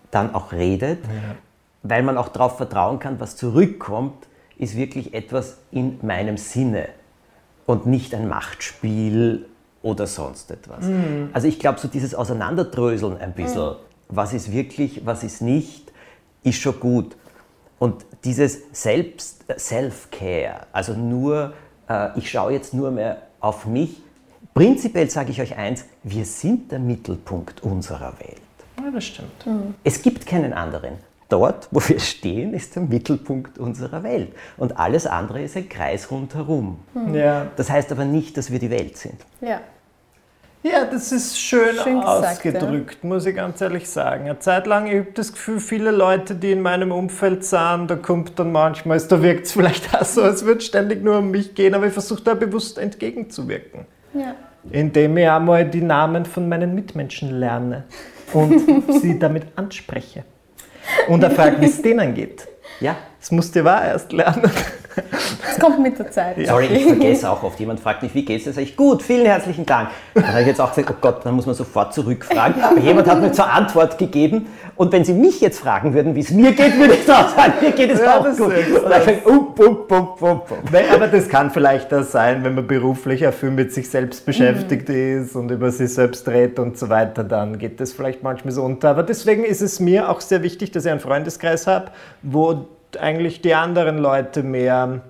dann 0.10 0.34
auch 0.34 0.52
redet, 0.52 1.04
ja. 1.06 1.36
weil 1.84 2.02
man 2.02 2.18
auch 2.18 2.30
darauf 2.30 2.58
vertrauen 2.58 3.00
kann, 3.00 3.20
was 3.20 3.36
zurückkommt, 3.36 4.29
ist 4.60 4.76
wirklich 4.76 5.14
etwas 5.14 5.58
in 5.72 5.98
meinem 6.04 6.38
Sinne 6.38 6.90
und 7.66 7.88
nicht 7.88 8.14
ein 8.14 8.28
Machtspiel 8.28 9.46
oder 9.82 10.06
sonst 10.06 10.52
etwas. 10.52 10.86
Mhm. 10.86 11.30
Also 11.34 11.48
ich 11.48 11.60
glaube, 11.60 11.80
so 11.80 11.88
dieses 11.88 12.14
Auseinanderdröseln 12.14 13.18
ein 13.18 13.34
bisschen, 13.34 13.70
mhm. 13.70 13.76
was 14.10 14.34
ist 14.34 14.52
wirklich, 14.52 15.06
was 15.06 15.24
ist 15.24 15.42
nicht, 15.42 15.92
ist 16.44 16.60
schon 16.60 16.80
gut. 16.80 17.16
Und 17.80 18.06
dieses 18.26 18.60
Selbst, 18.74 19.46
Self-Care, 19.58 20.68
also 20.74 20.94
nur, 20.94 21.54
äh, 21.88 22.10
ich 22.20 22.30
schaue 22.30 22.52
jetzt 22.52 22.74
nur 22.74 22.92
mehr 22.92 23.22
auf 23.40 23.66
mich, 23.66 24.02
prinzipiell 24.54 25.10
sage 25.10 25.32
ich 25.32 25.40
euch 25.42 25.56
eins, 25.56 25.86
wir 26.04 26.26
sind 26.26 26.72
der 26.74 26.80
Mittelpunkt 26.80 27.64
unserer 27.64 28.14
Welt. 28.20 28.42
Ja, 28.78 28.92
das 28.92 29.06
stimmt. 29.06 29.46
Mhm. 29.46 29.76
Es 29.86 30.02
gibt 30.02 30.26
keinen 30.26 30.52
anderen 30.52 30.98
dort, 31.30 31.70
wo 31.72 31.80
wir 31.88 32.00
stehen, 32.00 32.54
ist 32.54 32.76
der 32.76 32.84
Mittelpunkt 32.84 33.58
unserer 33.58 34.04
Welt. 34.04 34.34
Und 34.58 34.78
alles 34.78 35.08
andere 35.08 35.42
ist 35.42 35.56
ein 35.56 35.70
Kreis 35.70 36.12
rundherum. 36.12 36.80
Hm. 36.94 37.16
Ja. 37.16 37.48
Das 37.56 37.70
heißt 37.70 37.92
aber 37.92 38.06
nicht, 38.06 38.36
dass 38.38 38.52
wir 38.52 38.60
die 38.60 38.70
Welt 38.70 38.98
sind. 38.98 39.26
Ja. 39.42 39.62
Ja, 40.62 40.84
das 40.84 41.14
ist 41.14 41.40
schön, 41.40 41.74
schön 41.82 42.02
ausgedrückt, 42.02 42.98
ja. 43.02 43.08
muss 43.08 43.26
ich 43.26 43.34
ganz 43.34 43.62
ehrlich 43.62 43.90
sagen. 43.90 44.26
Eine 44.26 44.40
Zeit 44.40 44.68
lang, 44.68 44.88
ich 44.88 45.00
habe 45.00 45.12
das 45.14 45.32
Gefühl, 45.32 45.62
viele 45.62 45.92
Leute, 45.92 46.36
die 46.36 46.52
in 46.52 46.62
meinem 46.62 46.92
Umfeld 46.92 47.46
sahen, 47.46 47.88
da 47.88 47.96
kommt 47.96 48.38
dann 48.38 48.52
manchmal, 48.52 49.00
da 49.00 49.22
wirkt 49.22 49.46
es 49.46 49.54
vielleicht 49.54 49.96
auch 49.96 50.04
so, 50.04 50.22
als 50.22 50.44
würde 50.44 50.58
es 50.58 50.66
ständig 50.66 51.02
nur 51.02 51.20
um 51.20 51.32
mich 51.32 51.56
gehen, 51.56 51.74
aber 51.76 51.88
ich 51.88 51.94
versuche 51.94 52.24
da 52.24 52.34
bewusst 52.34 52.78
entgegenzuwirken. 52.78 53.86
Ja. 54.14 54.36
Indem 54.70 55.16
ich 55.16 55.30
einmal 55.30 55.64
die 55.64 55.82
Namen 55.82 56.26
von 56.26 56.50
meinen 56.50 56.76
Mitmenschen 56.76 57.40
lerne 57.40 57.86
und 58.34 58.84
sie 59.02 59.18
damit 59.18 59.46
anspreche 59.56 60.26
und 61.08 61.24
er 61.24 61.32
fragt, 61.32 61.62
wie 61.62 61.66
es 61.66 61.82
denen 61.82 62.14
geht. 62.14 62.48
Ja. 62.80 62.98
Das 63.20 63.32
musste 63.32 63.60
ich 63.60 63.66
auch 63.66 63.84
erst 63.84 64.12
lernen. 64.12 64.52
Das 65.46 65.60
kommt 65.60 65.82
mit 65.82 65.98
der 65.98 66.12
Zeit. 66.12 66.36
Sorry, 66.46 66.66
ich 66.66 66.86
vergesse 66.86 67.30
auch 67.30 67.44
oft. 67.44 67.60
Jemand 67.60 67.80
fragt 67.80 68.04
mich, 68.04 68.14
wie 68.14 68.26
geht's 68.26 68.44
dir? 68.44 68.54
Sag 68.54 68.64
ich, 68.64 68.76
gut, 68.76 69.02
vielen 69.02 69.26
herzlichen 69.26 69.66
Dank. 69.66 69.90
Dann 70.14 70.28
habe 70.28 70.42
ich 70.42 70.48
jetzt 70.48 70.62
auch 70.62 70.74
gesagt, 70.74 70.92
oh 70.92 70.98
Gott, 71.02 71.26
dann 71.26 71.36
muss 71.36 71.46
man 71.46 71.56
sofort 71.56 71.94
zurückfragen. 71.94 72.62
Aber 72.62 72.80
jemand 72.80 73.08
hat 73.08 73.22
mir 73.22 73.32
zur 73.32 73.50
Antwort 73.50 73.98
gegeben. 73.98 74.48
Und 74.76 74.92
wenn 74.94 75.04
Sie 75.04 75.14
mich 75.14 75.42
jetzt 75.42 75.60
fragen 75.60 75.94
würden, 75.94 76.16
wie 76.16 76.22
es 76.22 76.32
mir 76.32 76.54
geht, 76.54 76.78
würde 76.78 76.94
ich 76.94 77.12
auch 77.12 77.36
sagen, 77.36 77.54
mir 77.62 77.72
geht 77.72 77.92
es 77.92 78.00
ja, 78.00 78.20
auch 78.20 78.24
gut. 78.24 78.40
Und 78.40 78.90
dann 78.90 79.02
ich, 79.02 79.26
up, 79.26 79.60
up, 79.60 79.92
up, 79.92 80.24
up, 80.24 80.52
Aber 80.94 81.08
das 81.08 81.28
kann 81.28 81.52
vielleicht 81.52 81.92
das 81.92 82.12
sein, 82.12 82.44
wenn 82.44 82.56
man 82.56 82.66
beruflich 82.66 83.26
viel 83.34 83.52
mit 83.52 83.74
sich 83.74 83.90
selbst 83.90 84.26
beschäftigt 84.26 84.90
mhm. 84.90 85.24
ist 85.24 85.36
und 85.36 85.52
über 85.52 85.72
sich 85.72 85.94
selbst 85.94 86.28
redet 86.28 86.60
und 86.60 86.78
so 86.78 86.90
weiter, 86.90 87.24
dann 87.24 87.58
geht 87.58 87.80
das 87.80 87.94
vielleicht 87.94 88.24
manchmal 88.24 88.54
so 88.54 88.64
unter. 88.64 88.90
Aber 88.90 89.04
deswegen 89.04 89.44
ist 89.44 89.62
es 89.62 89.80
mir 89.80 90.10
auch 90.10 90.22
sehr 90.22 90.44
wichtig, 90.44 90.72
dass 90.72 90.86
ich 90.86 90.92
einen 90.92 91.00
Freundeskreis 91.00 91.68
habe, 91.68 91.92
wo 92.22 92.66
eigentlich 92.98 93.42
die 93.42 93.54
anderen 93.54 93.98
Leute 93.98 94.44
mehr, 94.44 95.02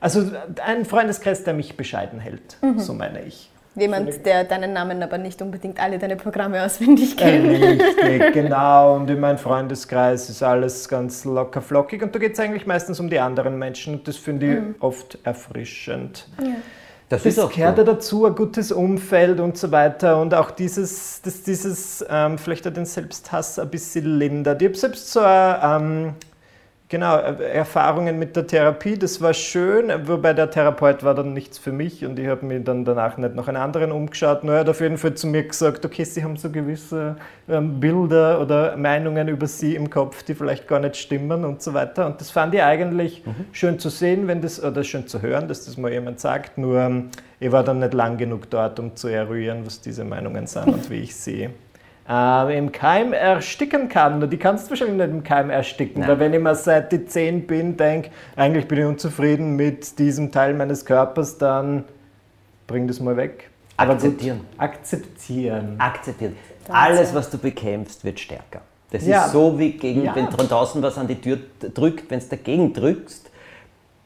also 0.00 0.30
ein 0.64 0.84
Freundeskreis, 0.84 1.44
der 1.44 1.54
mich 1.54 1.76
bescheiden 1.76 2.20
hält, 2.20 2.56
mhm. 2.62 2.78
so 2.78 2.94
meine 2.94 3.22
ich. 3.22 3.50
Jemand, 3.74 4.26
der 4.26 4.44
deinen 4.44 4.72
Namen 4.72 5.02
aber 5.02 5.18
nicht 5.18 5.40
unbedingt 5.40 5.80
alle 5.80 5.98
deine 5.98 6.16
Programme 6.16 6.64
auswendig 6.64 7.16
kennt. 7.16 7.48
Richtig, 7.48 8.32
genau. 8.32 8.96
Und 8.96 9.08
in 9.08 9.20
meinem 9.20 9.38
Freundeskreis 9.38 10.28
ist 10.28 10.42
alles 10.42 10.88
ganz 10.88 11.24
locker 11.24 11.62
flockig. 11.62 12.02
Und 12.02 12.14
da 12.14 12.18
geht 12.18 12.32
es 12.32 12.40
eigentlich 12.40 12.66
meistens 12.66 12.98
um 12.98 13.08
die 13.08 13.20
anderen 13.20 13.56
Menschen. 13.56 13.94
Und 13.94 14.08
das 14.08 14.16
finde 14.16 14.46
ich 14.46 14.60
mhm. 14.60 14.74
oft 14.80 15.18
erfrischend. 15.22 16.26
Ja. 16.42 16.56
Das, 17.08 17.22
das 17.22 17.36
gehört 17.36 17.78
ja 17.78 17.84
dazu, 17.84 18.26
ein 18.26 18.34
gutes 18.34 18.70
Umfeld 18.70 19.40
und 19.40 19.56
so 19.56 19.70
weiter. 19.70 20.20
Und 20.20 20.34
auch 20.34 20.50
dieses, 20.50 21.22
dass 21.22 21.42
dieses 21.42 22.04
ähm, 22.08 22.36
vielleicht 22.36 22.66
auch 22.66 22.72
den 22.72 22.84
Selbsthass 22.84 23.58
ein 23.58 23.70
bisschen 23.70 24.18
lindert. 24.18 24.60
Ich 24.60 24.68
habe 24.68 24.76
selbst 24.76 25.10
so 25.10 25.20
ein, 25.20 25.82
ähm, 25.82 26.14
Genau, 26.90 27.18
äh, 27.18 27.52
Erfahrungen 27.52 28.18
mit 28.18 28.34
der 28.34 28.46
Therapie, 28.46 28.96
das 28.96 29.20
war 29.20 29.34
schön, 29.34 29.92
wobei 30.08 30.32
der 30.32 30.50
Therapeut 30.50 31.04
war 31.04 31.14
dann 31.14 31.34
nichts 31.34 31.58
für 31.58 31.70
mich 31.70 32.06
und 32.06 32.18
ich 32.18 32.28
habe 32.28 32.46
mir 32.46 32.60
dann 32.60 32.86
danach 32.86 33.18
nicht 33.18 33.34
noch 33.34 33.46
einen 33.46 33.58
anderen 33.58 33.92
umgeschaut. 33.92 34.42
Nur 34.42 34.54
er 34.54 34.60
hat 34.60 34.70
auf 34.70 34.80
jeden 34.80 34.96
Fall 34.96 35.12
zu 35.12 35.26
mir 35.26 35.42
gesagt, 35.42 35.84
okay, 35.84 36.04
Sie 36.04 36.24
haben 36.24 36.38
so 36.38 36.48
gewisse 36.48 37.16
ähm, 37.46 37.78
Bilder 37.78 38.40
oder 38.40 38.74
Meinungen 38.78 39.28
über 39.28 39.46
Sie 39.46 39.74
im 39.74 39.90
Kopf, 39.90 40.22
die 40.22 40.34
vielleicht 40.34 40.66
gar 40.66 40.80
nicht 40.80 40.96
stimmen 40.96 41.44
und 41.44 41.60
so 41.60 41.74
weiter. 41.74 42.06
Und 42.06 42.22
das 42.22 42.30
fand 42.30 42.54
ich 42.54 42.62
eigentlich 42.62 43.22
mhm. 43.26 43.34
schön 43.52 43.78
zu 43.78 43.90
sehen, 43.90 44.26
wenn 44.26 44.40
das, 44.40 44.62
oder 44.62 44.82
schön 44.82 45.06
zu 45.06 45.20
hören, 45.20 45.46
dass 45.46 45.66
das 45.66 45.76
mal 45.76 45.92
jemand 45.92 46.20
sagt. 46.20 46.56
Nur 46.56 46.78
ähm, 46.78 47.10
ich 47.38 47.52
war 47.52 47.64
dann 47.64 47.80
nicht 47.80 47.92
lang 47.92 48.16
genug 48.16 48.48
dort, 48.48 48.80
um 48.80 48.96
zu 48.96 49.08
eruieren, 49.08 49.66
was 49.66 49.82
diese 49.82 50.04
Meinungen 50.04 50.46
sind 50.46 50.68
und 50.68 50.88
wie 50.88 51.00
ich 51.00 51.14
sie 51.14 51.50
äh, 52.08 52.58
im 52.58 52.72
Keim 52.72 53.12
ersticken 53.12 53.88
kann. 53.88 54.28
Die 54.28 54.36
kannst 54.36 54.66
du 54.66 54.70
wahrscheinlich 54.70 54.96
nicht 54.96 55.10
im 55.10 55.22
Keim 55.22 55.50
ersticken, 55.50 56.00
Nein. 56.00 56.10
weil 56.10 56.20
wenn 56.20 56.34
ich 56.34 56.40
mal 56.40 56.54
seit 56.54 56.90
die 56.92 57.04
10 57.04 57.46
bin, 57.46 57.76
denke, 57.76 58.10
eigentlich 58.36 58.66
bin 58.66 58.78
ich 58.78 58.84
unzufrieden 58.86 59.56
mit 59.56 59.98
diesem 59.98 60.32
Teil 60.32 60.54
meines 60.54 60.84
Körpers, 60.84 61.38
dann 61.38 61.84
bring 62.66 62.86
das 62.86 63.00
mal 63.00 63.16
weg. 63.16 63.50
Akzeptieren. 63.76 64.38
Gut, 64.38 64.60
akzeptieren. 64.60 65.74
Akzeptieren. 65.78 66.36
Alles, 66.68 67.14
was 67.14 67.30
du 67.30 67.38
bekämpfst, 67.38 68.04
wird 68.04 68.18
stärker. 68.18 68.60
Das 68.90 69.06
ja. 69.06 69.26
ist 69.26 69.32
so 69.32 69.58
wie 69.58 69.72
gegen, 69.72 70.04
ja. 70.04 70.16
wenn 70.16 70.26
draußen 70.26 70.82
was 70.82 70.96
an 70.98 71.06
die 71.06 71.20
Tür 71.20 71.38
drückt, 71.60 72.10
wenn 72.10 72.20
du 72.20 72.26
dagegen 72.26 72.72
drückst, 72.72 73.30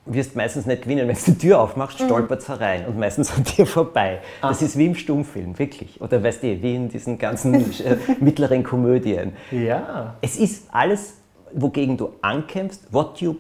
wirst 0.05 0.35
meistens 0.35 0.67
nicht 0.67 0.83
gewinnen. 0.83 1.07
Wenn 1.07 1.17
du 1.17 1.23
die 1.33 1.39
Tür 1.39 1.61
aufmachst, 1.61 2.01
stolpert 2.01 2.41
es 2.41 2.49
herein 2.49 2.87
und 2.87 2.99
meistens 2.99 3.33
an 3.33 3.45
dir 3.45 3.67
vorbei. 3.67 4.21
Das 4.41 4.63
ist 4.63 4.77
wie 4.77 4.87
im 4.87 4.95
Stummfilm, 4.95 5.59
wirklich. 5.59 6.01
Oder 6.01 6.23
weißt 6.23 6.43
du, 6.43 6.63
wie 6.63 6.75
in 6.75 6.89
diesen 6.89 7.19
ganzen 7.19 7.55
äh, 7.85 7.97
mittleren 8.21 8.63
Komödien. 8.63 9.33
Ja. 9.51 10.15
Es 10.21 10.37
ist 10.37 10.65
alles, 10.73 11.15
wogegen 11.53 11.97
du 11.97 12.11
ankämpfst, 12.21 12.81
what 12.91 13.21
you 13.21 13.37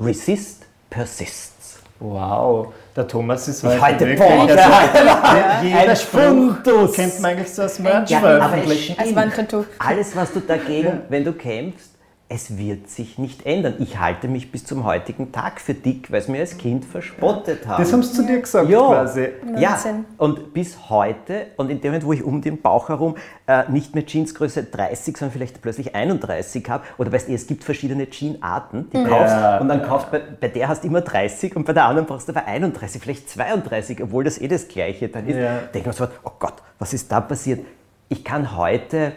resist 0.00 0.66
persists. 0.88 1.78
Wow, 1.98 2.72
der 2.96 3.06
Thomas 3.06 3.46
ist 3.46 3.62
Ich 3.62 3.68
heute 3.68 3.80
halte 3.80 4.06
wirklich... 4.06 4.26
Bock. 4.26 4.50
Also, 4.50 5.66
jeder 5.66 5.80
Ein 5.80 5.96
Spruch 5.96 6.20
Fundus. 6.20 6.92
kennt 6.94 7.20
man 7.20 7.30
eigentlich 7.32 7.52
so 7.52 7.62
als 7.62 7.78
Merch 7.78 8.10
Ja, 8.10 8.18
aber 8.18 8.30
es 8.30 8.38
veröffentlichen. 8.38 9.66
Alles, 9.78 10.16
was 10.16 10.32
du 10.32 10.40
dagegen, 10.40 11.02
wenn 11.10 11.24
du 11.24 11.34
kämpfst, 11.34 11.89
es 12.32 12.56
wird 12.56 12.88
sich 12.88 13.18
nicht 13.18 13.44
ändern. 13.44 13.74
Ich 13.80 13.98
halte 13.98 14.28
mich 14.28 14.52
bis 14.52 14.64
zum 14.64 14.84
heutigen 14.84 15.32
Tag 15.32 15.60
für 15.60 15.74
dick, 15.74 16.12
weil 16.12 16.20
es 16.20 16.28
mir 16.28 16.38
als 16.38 16.56
Kind 16.56 16.84
verspottet 16.84 17.66
haben. 17.66 17.82
Das 17.82 17.92
haben 17.92 18.04
sie 18.04 18.12
zu 18.12 18.24
dir 18.24 18.38
gesagt 18.40 18.68
ja, 18.70 18.78
quasi. 18.78 19.28
ja, 19.56 19.76
und 20.16 20.54
bis 20.54 20.88
heute, 20.88 21.48
und 21.56 21.70
in 21.70 21.80
dem 21.80 21.90
Moment, 21.90 22.06
wo 22.06 22.12
ich 22.12 22.22
um 22.22 22.40
den 22.40 22.62
Bauch 22.62 22.88
herum 22.88 23.16
äh, 23.48 23.68
nicht 23.68 23.96
mehr 23.96 24.04
Jeansgröße 24.06 24.62
30, 24.62 25.16
sondern 25.16 25.32
vielleicht 25.32 25.60
plötzlich 25.60 25.92
31 25.96 26.70
habe, 26.70 26.84
oder 26.98 27.10
weißt 27.10 27.28
du, 27.28 27.32
es 27.32 27.48
gibt 27.48 27.64
verschiedene 27.64 28.08
Jeanarten, 28.08 28.88
die 28.92 29.02
kaufst, 29.02 29.34
Ja. 29.34 29.58
und 29.58 29.68
dann 29.68 29.82
kaufst 29.82 30.12
bei, 30.12 30.20
bei 30.20 30.46
der 30.46 30.68
hast 30.68 30.84
du 30.84 30.86
immer 30.86 31.00
30 31.00 31.56
und 31.56 31.64
bei 31.64 31.72
der 31.72 31.86
anderen 31.86 32.06
brauchst 32.06 32.28
du 32.28 32.32
aber 32.32 32.46
31, 32.46 33.02
vielleicht 33.02 33.28
32, 33.28 34.00
obwohl 34.04 34.22
das 34.22 34.38
eh 34.40 34.46
das 34.46 34.68
Gleiche 34.68 35.08
dann 35.08 35.26
ist. 35.26 35.36
Ja. 35.36 35.58
Denke 35.74 35.88
mir 35.88 35.94
so, 35.94 36.06
oh 36.22 36.30
Gott, 36.38 36.54
was 36.78 36.94
ist 36.94 37.10
da 37.10 37.20
passiert? 37.20 37.58
Ich 38.08 38.22
kann 38.22 38.56
heute 38.56 39.14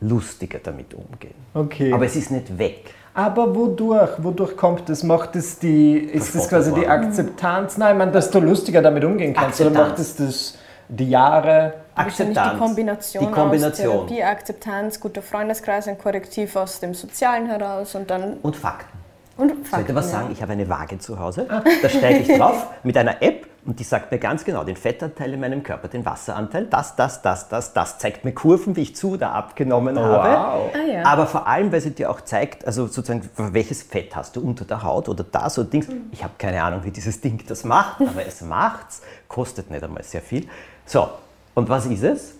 lustiger 0.00 0.58
damit 0.62 0.94
umgehen. 0.94 1.34
Okay. 1.54 1.92
Aber 1.92 2.04
es 2.06 2.16
ist 2.16 2.30
nicht 2.30 2.56
weg. 2.58 2.94
Aber 3.14 3.54
wodurch? 3.54 4.10
Wodurch 4.18 4.56
kommt 4.56 4.88
das? 4.88 5.02
Macht 5.02 5.34
es 5.36 5.58
die, 5.58 5.98
ist 5.98 6.34
das 6.34 6.48
quasi 6.48 6.72
die 6.72 6.86
Akzeptanz? 6.86 7.76
Nein, 7.76 7.92
ich 7.94 7.98
meine, 7.98 8.12
dass 8.12 8.30
du 8.30 8.38
lustiger 8.40 8.80
damit 8.80 9.04
umgehen 9.04 9.34
kannst. 9.34 9.60
Oder 9.60 9.70
macht 9.70 9.98
es 9.98 10.14
das 10.16 10.56
die 10.88 11.10
Jahre? 11.10 11.74
Wahrscheinlich 11.96 12.38
die 12.38 12.58
Kombination, 12.58 13.26
Die 13.26 13.32
Kombination. 13.32 13.88
aus 14.02 14.06
Therapie, 14.08 14.22
Akzeptanz, 14.22 15.00
guter 15.00 15.20
Freundeskreis, 15.22 15.88
ein 15.88 15.98
Korrektiv 15.98 16.54
aus 16.54 16.78
dem 16.78 16.94
Sozialen 16.94 17.46
heraus 17.46 17.96
und 17.96 18.08
dann 18.08 18.34
Und 18.40 18.54
Fakten. 18.56 18.96
und 19.36 19.66
Fakten, 19.66 19.86
dir 19.88 19.94
was 19.96 20.12
ja. 20.12 20.20
sagen? 20.20 20.28
Ich 20.32 20.40
habe 20.40 20.52
eine 20.52 20.68
Waage 20.68 20.98
zu 21.00 21.18
Hause. 21.18 21.46
Da 21.82 21.88
steige 21.88 22.20
ich 22.20 22.38
drauf 22.38 22.68
mit 22.84 22.96
einer 22.96 23.20
App 23.20 23.48
und 23.68 23.78
die 23.78 23.84
sagt 23.84 24.10
mir 24.10 24.18
ganz 24.18 24.46
genau 24.46 24.64
den 24.64 24.76
Fettanteil 24.76 25.34
in 25.34 25.40
meinem 25.40 25.62
Körper, 25.62 25.88
den 25.88 26.02
Wasseranteil, 26.02 26.64
das, 26.64 26.96
das, 26.96 27.20
das, 27.20 27.50
das, 27.50 27.74
das. 27.74 27.98
Zeigt 27.98 28.24
mir 28.24 28.32
Kurven, 28.32 28.76
wie 28.76 28.80
ich 28.80 28.96
zu 28.96 29.10
oder 29.10 29.34
abgenommen 29.34 29.98
habe. 29.98 30.28
Wow. 30.30 30.72
Ah, 30.74 30.90
ja. 30.90 31.02
Aber 31.04 31.26
vor 31.26 31.46
allem, 31.46 31.70
weil 31.70 31.82
sie 31.82 31.90
dir 31.90 32.10
auch 32.10 32.22
zeigt, 32.22 32.66
also 32.66 32.86
sozusagen, 32.86 33.28
welches 33.36 33.82
Fett 33.82 34.16
hast 34.16 34.36
du 34.36 34.40
unter 34.40 34.64
der 34.64 34.82
Haut 34.82 35.10
oder 35.10 35.22
das 35.22 35.58
oder 35.58 35.68
Dings. 35.68 35.86
Ich 36.12 36.24
habe 36.24 36.32
keine 36.38 36.62
Ahnung, 36.62 36.82
wie 36.84 36.90
dieses 36.90 37.20
Ding 37.20 37.44
das 37.46 37.62
macht, 37.64 38.00
aber 38.00 38.24
es 38.26 38.40
macht's. 38.40 39.02
Kostet 39.28 39.70
nicht 39.70 39.84
einmal 39.84 40.02
sehr 40.02 40.22
viel. 40.22 40.48
So, 40.86 41.06
und 41.52 41.68
was 41.68 41.84
ist 41.84 42.04
es? 42.04 42.36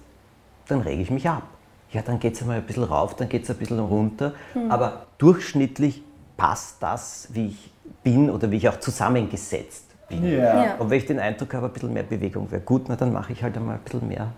Dann 0.67 0.81
rege 0.81 1.03
ich 1.03 1.11
mich 1.11 1.29
ab. 1.29 1.43
Ja, 1.93 2.01
dann 2.01 2.21
geht 2.21 2.37
es 2.37 2.41
einmal 2.41 2.57
ein 2.57 2.67
bisschen 2.67 2.85
rauf, 2.85 3.17
dann 3.17 3.29
geht 3.29 3.43
es 3.45 3.51
ein 3.51 3.57
bisschen 3.57 3.81
runter. 3.81 4.33
Aber 4.71 5.05
durchschnittlich 5.19 6.03
passt 6.39 6.77
das, 6.81 7.29
wie 7.33 7.49
ich 7.49 7.71
bin 8.03 8.31
oder 8.31 8.51
wie 8.51 8.57
ich 8.57 8.69
auch 8.71 8.81
zusammengesetzt 8.81 9.88
bin. 10.09 10.25
Ja. 10.39 10.65
Ja. 10.65 10.75
Und 10.79 10.91
wenn 10.91 10.99
ich 10.99 11.07
den 11.07 11.19
Eindruck 11.19 11.55
habe, 11.55 11.67
ein 11.67 11.73
bisschen 11.73 11.93
mehr 11.93 12.03
Bewegung 12.03 12.51
wäre 12.51 12.63
gut, 12.63 12.85
na, 12.89 12.97
dann 12.97 13.13
mache 13.13 13.33
ich 13.33 13.43
halt 13.43 13.57
einmal 13.57 13.77
ein 13.77 13.81
bisschen 13.83 14.09
mehr. 14.09 14.29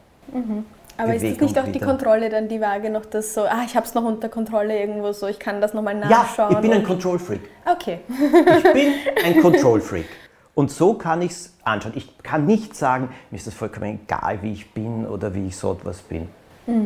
Aber 0.97 1.15
ist 1.15 1.23
das 1.23 1.31
Bewegung 1.31 1.47
nicht 1.49 1.59
auch 1.59 1.65
die 1.65 1.75
wieder. 1.75 1.87
Kontrolle 1.87 2.29
dann 2.29 2.49
die 2.49 2.61
Waage 2.61 2.91
noch 2.91 3.07
das 3.07 3.33
so, 3.35 3.43
ah, 3.43 3.62
ich 3.65 3.75
habe 3.77 3.87
es 3.87 3.95
noch 3.95 4.05
unter 4.05 4.29
Kontrolle 4.29 4.79
irgendwo 4.79 5.12
so, 5.12 5.27
ich 5.29 5.39
kann 5.39 5.61
das 5.61 5.73
nochmal 5.75 5.99
Ja, 6.00 6.09
nachschauen? 6.09 6.53
ich 6.57 6.61
bin 6.61 6.73
ein 6.73 6.85
Control 6.85 7.19
Freak. 7.19 7.41
Okay. 7.65 8.00
Ich 8.09 8.73
bin 8.73 8.93
ein 9.25 9.41
Control 9.41 9.81
Freak. 9.81 10.07
Und 10.55 10.71
so 10.71 10.95
kann 10.95 11.23
ich 11.23 11.31
es 11.31 11.55
anschauen. 11.65 11.93
Ich 11.95 12.19
kann 12.23 12.45
nicht 12.45 12.75
sagen, 12.77 13.09
mir 13.31 13.37
ist 13.39 13.47
das 13.47 13.55
vollkommen 13.55 14.00
egal, 14.05 14.39
wie 14.43 14.53
ich 14.53 14.73
bin 14.75 15.07
oder 15.07 15.33
wie 15.35 15.47
ich 15.47 15.57
so 15.57 15.73
etwas 15.73 15.99
bin. 16.03 16.29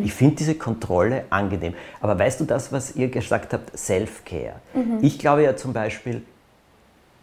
Ich 0.02 0.14
finde 0.14 0.36
diese 0.36 0.54
Kontrolle 0.54 1.24
angenehm. 1.28 1.74
Aber 2.00 2.18
weißt 2.18 2.40
du 2.40 2.44
das, 2.44 2.72
was 2.72 2.96
ihr 2.96 3.08
gesagt 3.08 3.52
habt, 3.52 3.76
Self-Care? 3.76 4.54
Ich 5.02 5.18
glaube 5.18 5.42
ja 5.42 5.56
zum 5.56 5.74
Beispiel, 5.74 6.22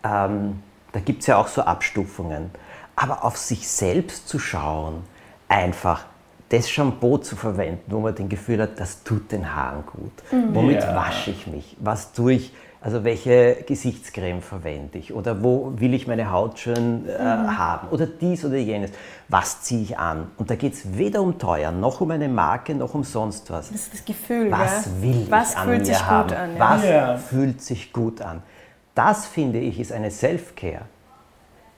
ähm, 0.04 0.60
da 0.94 1.00
gibt 1.00 1.22
es 1.22 1.28
ja 1.28 1.38
auch 1.38 1.48
so 1.48 1.62
Abstufungen. 1.62 2.52
Aber 2.96 3.24
auf 3.24 3.38
sich 3.38 3.68
selbst 3.68 4.28
zu 4.28 4.38
schauen, 4.40 5.04
einfach 5.48 6.06
das 6.50 6.70
Shampoo 6.70 7.18
zu 7.18 7.36
verwenden, 7.36 7.84
wo 7.88 8.00
man 8.02 8.14
den 8.14 8.28
Gefühl 8.28 8.62
hat, 8.62 8.80
das 8.80 9.04
tut 9.04 9.32
den 9.32 9.56
Haaren 9.56 9.84
gut. 9.86 10.12
Womit 10.54 10.84
Ja. 10.84 10.96
wasche 10.96 11.32
ich 11.32 11.48
mich? 11.48 11.78
Was 11.80 12.12
tue 12.12 12.34
ich? 12.34 12.54
Also 12.84 13.04
welche 13.04 13.64
Gesichtscreme 13.68 14.42
verwende 14.42 14.98
ich? 14.98 15.14
Oder 15.14 15.44
wo 15.44 15.72
will 15.78 15.94
ich 15.94 16.08
meine 16.08 16.32
Haut 16.32 16.58
schön 16.60 17.08
äh, 17.08 17.14
haben? 17.20 17.88
Oder 17.90 18.08
dies 18.08 18.44
oder 18.44 18.58
jenes. 18.58 18.90
Was 19.30 19.62
ziehe 19.62 19.84
ich 19.84 19.98
an? 20.00 20.32
Und 20.38 20.50
da 20.50 20.56
geht 20.56 20.74
es 20.74 20.98
weder 20.98 21.22
um 21.22 21.38
teuer, 21.38 21.72
noch 21.72 22.02
um 22.02 22.10
eine 22.10 22.28
Marke, 22.28 22.74
noch 22.74 22.96
um 22.96 23.04
sonst 23.04 23.50
was. 23.52 23.68
Das 23.72 23.82
ist 23.82 23.94
das 23.94 24.04
Gefühl, 24.04 24.52
Was 24.52 24.86
gell? 24.86 24.94
will 25.04 25.28
Was 25.30 25.52
ich 25.52 25.58
an 25.58 25.66
fühlt 25.68 25.80
mir 25.80 25.86
sich 25.86 26.06
haben? 26.06 26.28
gut 26.30 26.38
an? 26.38 26.56
Ja. 26.58 26.60
Was 26.60 26.84
Ja. 26.84 27.18
fühlt 27.18 27.62
sich 27.62 27.94
gut 27.94 28.22
an? 28.22 28.42
Das 28.96 29.26
finde 29.26 29.60
ich 29.60 29.80
ist 29.80 29.92
eine 29.92 30.12
Self-Care, 30.12 30.82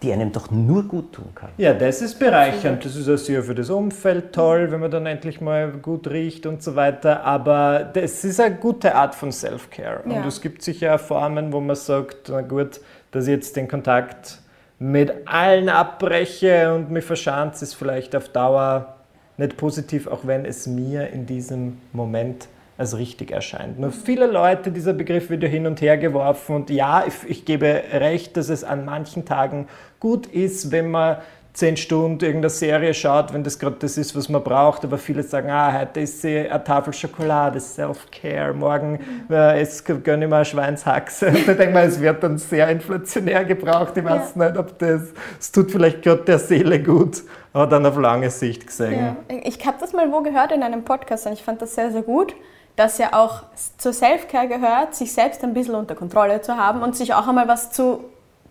die 0.01 0.11
einem 0.11 0.31
doch 0.31 0.49
nur 0.51 0.83
gut 0.83 1.13
tun 1.13 1.29
kann. 1.35 1.49
Ja, 1.57 1.73
das 1.73 2.01
ist 2.01 2.17
bereichernd. 2.17 2.83
Das 2.83 2.95
ist 2.95 3.07
auch 3.07 3.17
sehr 3.17 3.43
für 3.43 3.55
das 3.55 3.69
Umfeld 3.69 4.33
toll, 4.33 4.71
wenn 4.71 4.79
man 4.79 4.91
dann 4.91 5.05
endlich 5.05 5.39
mal 5.39 5.71
gut 5.71 6.07
riecht 6.07 6.45
und 6.45 6.63
so 6.63 6.75
weiter. 6.75 7.23
Aber 7.23 7.83
das 7.93 8.23
ist 8.23 8.39
eine 8.39 8.55
gute 8.55 8.95
Art 8.95 9.15
von 9.15 9.31
Self-Care. 9.31 10.01
Ja. 10.09 10.17
Und 10.17 10.27
es 10.27 10.41
gibt 10.41 10.61
sicher 10.63 10.95
auch 10.95 10.99
Formen, 10.99 11.53
wo 11.53 11.59
man 11.59 11.75
sagt, 11.75 12.29
na 12.29 12.41
gut, 12.41 12.81
dass 13.11 13.25
ich 13.27 13.31
jetzt 13.31 13.55
den 13.55 13.67
Kontakt 13.67 14.39
mit 14.79 15.27
allen 15.27 15.69
abbreche 15.69 16.73
und 16.73 16.89
mich 16.91 17.05
verschanze, 17.05 17.63
ist 17.63 17.75
vielleicht 17.75 18.15
auf 18.15 18.27
Dauer 18.29 18.95
nicht 19.37 19.55
positiv, 19.57 20.07
auch 20.07 20.25
wenn 20.25 20.45
es 20.45 20.67
mir 20.67 21.09
in 21.09 21.25
diesem 21.25 21.77
Moment 21.91 22.47
als 22.77 22.97
richtig 22.97 23.31
erscheint. 23.31 23.79
Nur 23.79 23.91
viele 23.91 24.27
Leute, 24.27 24.71
dieser 24.71 24.93
Begriff 24.93 25.29
wird 25.29 25.43
ja 25.43 25.49
hin 25.49 25.67
und 25.67 25.81
her 25.81 25.97
geworfen 25.97 26.55
und 26.55 26.69
ja, 26.69 27.03
ich, 27.07 27.29
ich 27.29 27.45
gebe 27.45 27.83
recht, 27.93 28.35
dass 28.37 28.49
es 28.49 28.63
an 28.63 28.85
manchen 28.85 29.25
Tagen 29.25 29.67
gut 29.99 30.27
ist, 30.27 30.71
wenn 30.71 30.91
man 30.91 31.17
zehn 31.53 31.77
Stunden 31.77 32.23
irgendeine 32.23 32.49
Serie 32.49 32.93
schaut, 32.95 33.31
wenn 33.31 33.43
das 33.43 33.59
gerade 33.59 33.75
das 33.79 33.97
ist, 33.97 34.15
was 34.15 34.27
man 34.27 34.43
braucht, 34.43 34.83
aber 34.83 34.97
viele 34.97 35.21
sagen, 35.21 35.51
ah, 35.51 35.81
heute 35.81 35.99
ist 35.99 36.21
sie 36.21 36.49
eine 36.49 36.63
Tafel 36.63 36.93
Schokolade, 36.93 37.59
Self-Care, 37.59 38.53
morgen 38.53 38.99
äh, 39.29 39.61
es 39.61 39.83
gönne 39.83 40.25
ich 40.25 40.29
mir 40.29 40.35
eine 40.37 40.45
Schweinshaxe. 40.45 41.27
Und 41.27 41.47
da 41.47 41.53
denke 41.53 41.79
ich 41.79 41.85
es 41.85 42.01
wird 42.01 42.23
dann 42.23 42.39
sehr 42.39 42.69
inflationär 42.69 43.45
gebraucht, 43.45 43.95
ich 43.95 44.03
weiß 44.03 44.35
nicht, 44.35 44.57
ob 44.57 44.79
das, 44.79 45.01
es 45.39 45.51
tut 45.51 45.71
vielleicht 45.71 46.01
gerade 46.01 46.23
der 46.23 46.39
Seele 46.39 46.81
gut, 46.81 47.21
aber 47.53 47.67
dann 47.67 47.85
auf 47.85 47.97
lange 47.97 48.29
Sicht 48.29 48.65
gesehen. 48.67 49.15
Ja. 49.29 49.37
Ich 49.43 49.65
habe 49.65 49.77
das 49.79 49.93
mal 49.93 50.11
wo 50.11 50.21
gehört 50.21 50.51
in 50.51 50.63
einem 50.63 50.83
Podcast 50.83 51.27
und 51.27 51.33
ich 51.33 51.43
fand 51.43 51.61
das 51.61 51.75
sehr, 51.75 51.91
sehr 51.91 52.01
gut, 52.01 52.35
dass 52.75 52.97
ja 52.97 53.13
auch 53.13 53.43
zur 53.77 53.93
Self-Care 53.93 54.47
gehört, 54.47 54.95
sich 54.95 55.13
selbst 55.13 55.43
ein 55.43 55.53
bisschen 55.53 55.75
unter 55.75 55.93
Kontrolle 55.93 56.41
zu 56.41 56.57
haben 56.57 56.81
und 56.81 56.97
sich 56.97 57.13
auch 57.13 57.27
einmal 57.27 57.47
was 57.47 57.71
zu, 57.71 58.03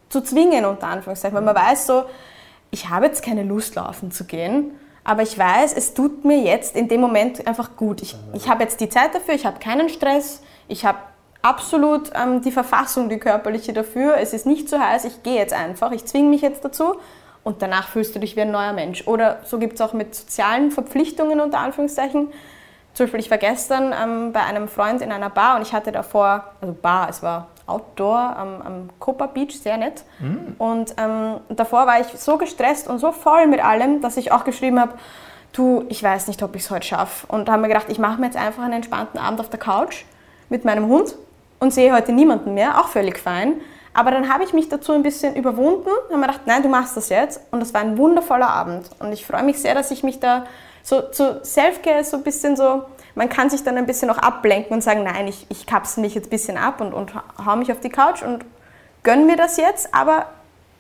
zu 0.09 0.21
zwingen, 0.21 0.65
unter 0.65 0.87
Anführungszeichen. 0.87 1.37
Weil 1.37 1.43
man 1.43 1.57
weiß 1.57 1.87
so, 1.87 2.05
ich 2.71 2.89
habe 2.89 3.07
jetzt 3.07 3.25
keine 3.25 3.43
Lust, 3.43 3.75
laufen 3.75 4.13
zu 4.13 4.25
gehen, 4.25 4.71
aber 5.03 5.23
ich 5.23 5.37
weiß, 5.37 5.75
es 5.75 5.95
tut 5.95 6.25
mir 6.25 6.39
jetzt 6.39 6.77
in 6.77 6.87
dem 6.87 7.01
Moment 7.01 7.45
einfach 7.47 7.77
gut. 7.77 8.03
Ich, 8.03 8.17
ich 8.35 8.49
habe 8.49 8.63
jetzt 8.63 8.81
die 8.81 8.89
Zeit 8.89 9.15
dafür, 9.15 9.35
ich 9.35 9.45
habe 9.45 9.59
keinen 9.59 9.89
Stress, 9.89 10.43
ich 10.69 10.85
habe 10.85 10.99
absolut 11.43 12.13
ähm, 12.15 12.41
die 12.41 12.53
Verfassung, 12.53 13.09
die 13.09 13.19
körperliche 13.19 13.73
dafür. 13.73 14.17
Es 14.19 14.33
ist 14.33 14.47
nicht 14.47 14.69
zu 14.69 14.79
heiß, 14.79 15.05
ich 15.05 15.25
gehe 15.25 15.35
jetzt 15.35 15.53
einfach, 15.53 15.91
ich 15.91 16.05
zwinge 16.05 16.29
mich 16.29 16.41
jetzt 16.41 16.65
dazu 16.65 16.95
und 17.45 17.63
danach 17.63 17.89
fühlst 17.89 18.15
du 18.15 18.19
dich 18.19 18.37
wie 18.37 18.43
ein 18.43 18.51
neuer 18.51 18.73
Mensch. 18.73 19.07
Oder 19.07 19.41
so 19.45 19.59
gibt 19.59 19.75
es 19.75 19.81
auch 19.81 19.93
mit 19.93 20.15
sozialen 20.15 20.71
Verpflichtungen 20.71 21.41
unter 21.41 21.59
Anführungszeichen. 21.59 22.29
Zum 22.95 23.07
Beispiel, 23.07 23.21
ich 23.21 23.31
war 23.31 23.39
gestern 23.39 23.95
ähm, 24.01 24.33
bei 24.33 24.41
einem 24.41 24.69
Freund 24.69 25.01
in 25.01 25.11
einer 25.13 25.31
Bar 25.31 25.57
und 25.57 25.63
ich 25.63 25.73
hatte 25.73 25.93
davor, 25.93 26.45
also 26.61 26.75
Bar, 26.81 27.09
es 27.09 27.23
war 27.23 27.49
Outdoor 27.67 28.37
am, 28.37 28.63
am 28.63 28.91
Copa 28.99 29.27
Beach, 29.27 29.59
sehr 29.59 29.79
nett. 29.79 30.05
Und 30.59 30.95
ähm, 30.99 31.41
davor 31.49 31.87
war 31.87 32.01
ich 32.01 32.09
so 32.09 32.37
gestresst 32.37 32.89
und 32.89 32.99
so 32.99 33.13
voll 33.13 33.47
mit 33.47 33.65
allem, 33.65 34.03
dass 34.03 34.17
ich 34.17 34.31
auch 34.31 34.45
geschrieben 34.45 34.79
habe, 34.79 34.93
du, 35.53 35.85
ich 35.89 36.03
weiß 36.03 36.29
nicht, 36.29 36.43
ob 36.43 36.55
ich 36.55 36.63
es 36.63 36.71
heute 36.71 36.87
schaffe. 36.87 37.27
Und 37.29 37.49
da 37.49 37.53
haben 37.53 37.63
wir 37.63 37.69
gedacht, 37.69 37.87
ich 37.89 37.99
mache 37.99 38.21
mir 38.21 38.27
jetzt 38.27 38.37
einfach 38.37 38.63
einen 38.63 38.75
entspannten 38.75 39.19
Abend 39.19 39.41
auf 39.41 39.49
der 39.49 39.59
Couch 39.59 40.05
mit 40.49 40.65
meinem 40.65 40.87
Hund 40.87 41.15
und 41.61 41.73
sehe 41.73 41.95
heute 41.95 42.13
niemanden 42.13 42.55
mehr, 42.55 42.81
auch 42.81 42.89
völlig 42.89 43.19
fein. 43.19 43.55
Aber 43.95 44.11
dann 44.11 44.33
habe 44.33 44.45
ich 44.45 44.53
mich 44.53 44.69
dazu 44.69 44.93
ein 44.93 45.03
bisschen 45.03 45.37
überwunden 45.37 45.89
und 45.89 46.11
habe 46.11 46.17
mir 46.19 46.27
gedacht, 46.27 46.47
nein, 46.47 46.63
du 46.63 46.69
machst 46.69 46.97
das 46.97 47.09
jetzt. 47.09 47.41
Und 47.51 47.61
das 47.61 47.75
war 47.75 47.83
ein 47.83 47.99
wundervoller 47.99 48.49
Abend. 48.49 48.89
Und 48.99 49.13
ich 49.13 49.27
freue 49.27 49.43
mich 49.43 49.61
sehr, 49.61 49.75
dass 49.75 49.91
ich 49.91 50.03
mich 50.03 50.21
da 50.21 50.47
so 50.83 51.03
zu 51.03 51.41
Selfcare 51.43 52.01
ist 52.01 52.11
so 52.11 52.17
ein 52.17 52.23
bisschen 52.23 52.57
so, 52.57 52.85
man 53.15 53.29
kann 53.29 53.51
sich 53.51 53.63
dann 53.63 53.77
ein 53.77 53.87
bisschen 53.87 54.11
auch 54.11 54.19
ablenken 54.19 54.75
und 54.75 54.81
sagen, 54.83 55.05
nein, 55.05 55.29
ich, 55.29 55.47
ich 55.49 55.67
kapsel 55.67 56.03
mich 56.03 56.15
jetzt 56.15 56.27
ein 56.27 56.31
bisschen 56.31 56.57
ab 56.57 56.81
und, 56.81 56.93
und 56.93 57.13
hau 57.45 57.57
mich 57.57 57.71
auf 57.71 57.81
die 57.81 57.91
Couch 57.91 58.23
und 58.23 58.45
gönn 59.03 59.27
mir 59.27 59.37
das 59.37 59.57
jetzt, 59.59 59.95
aber 59.95 60.27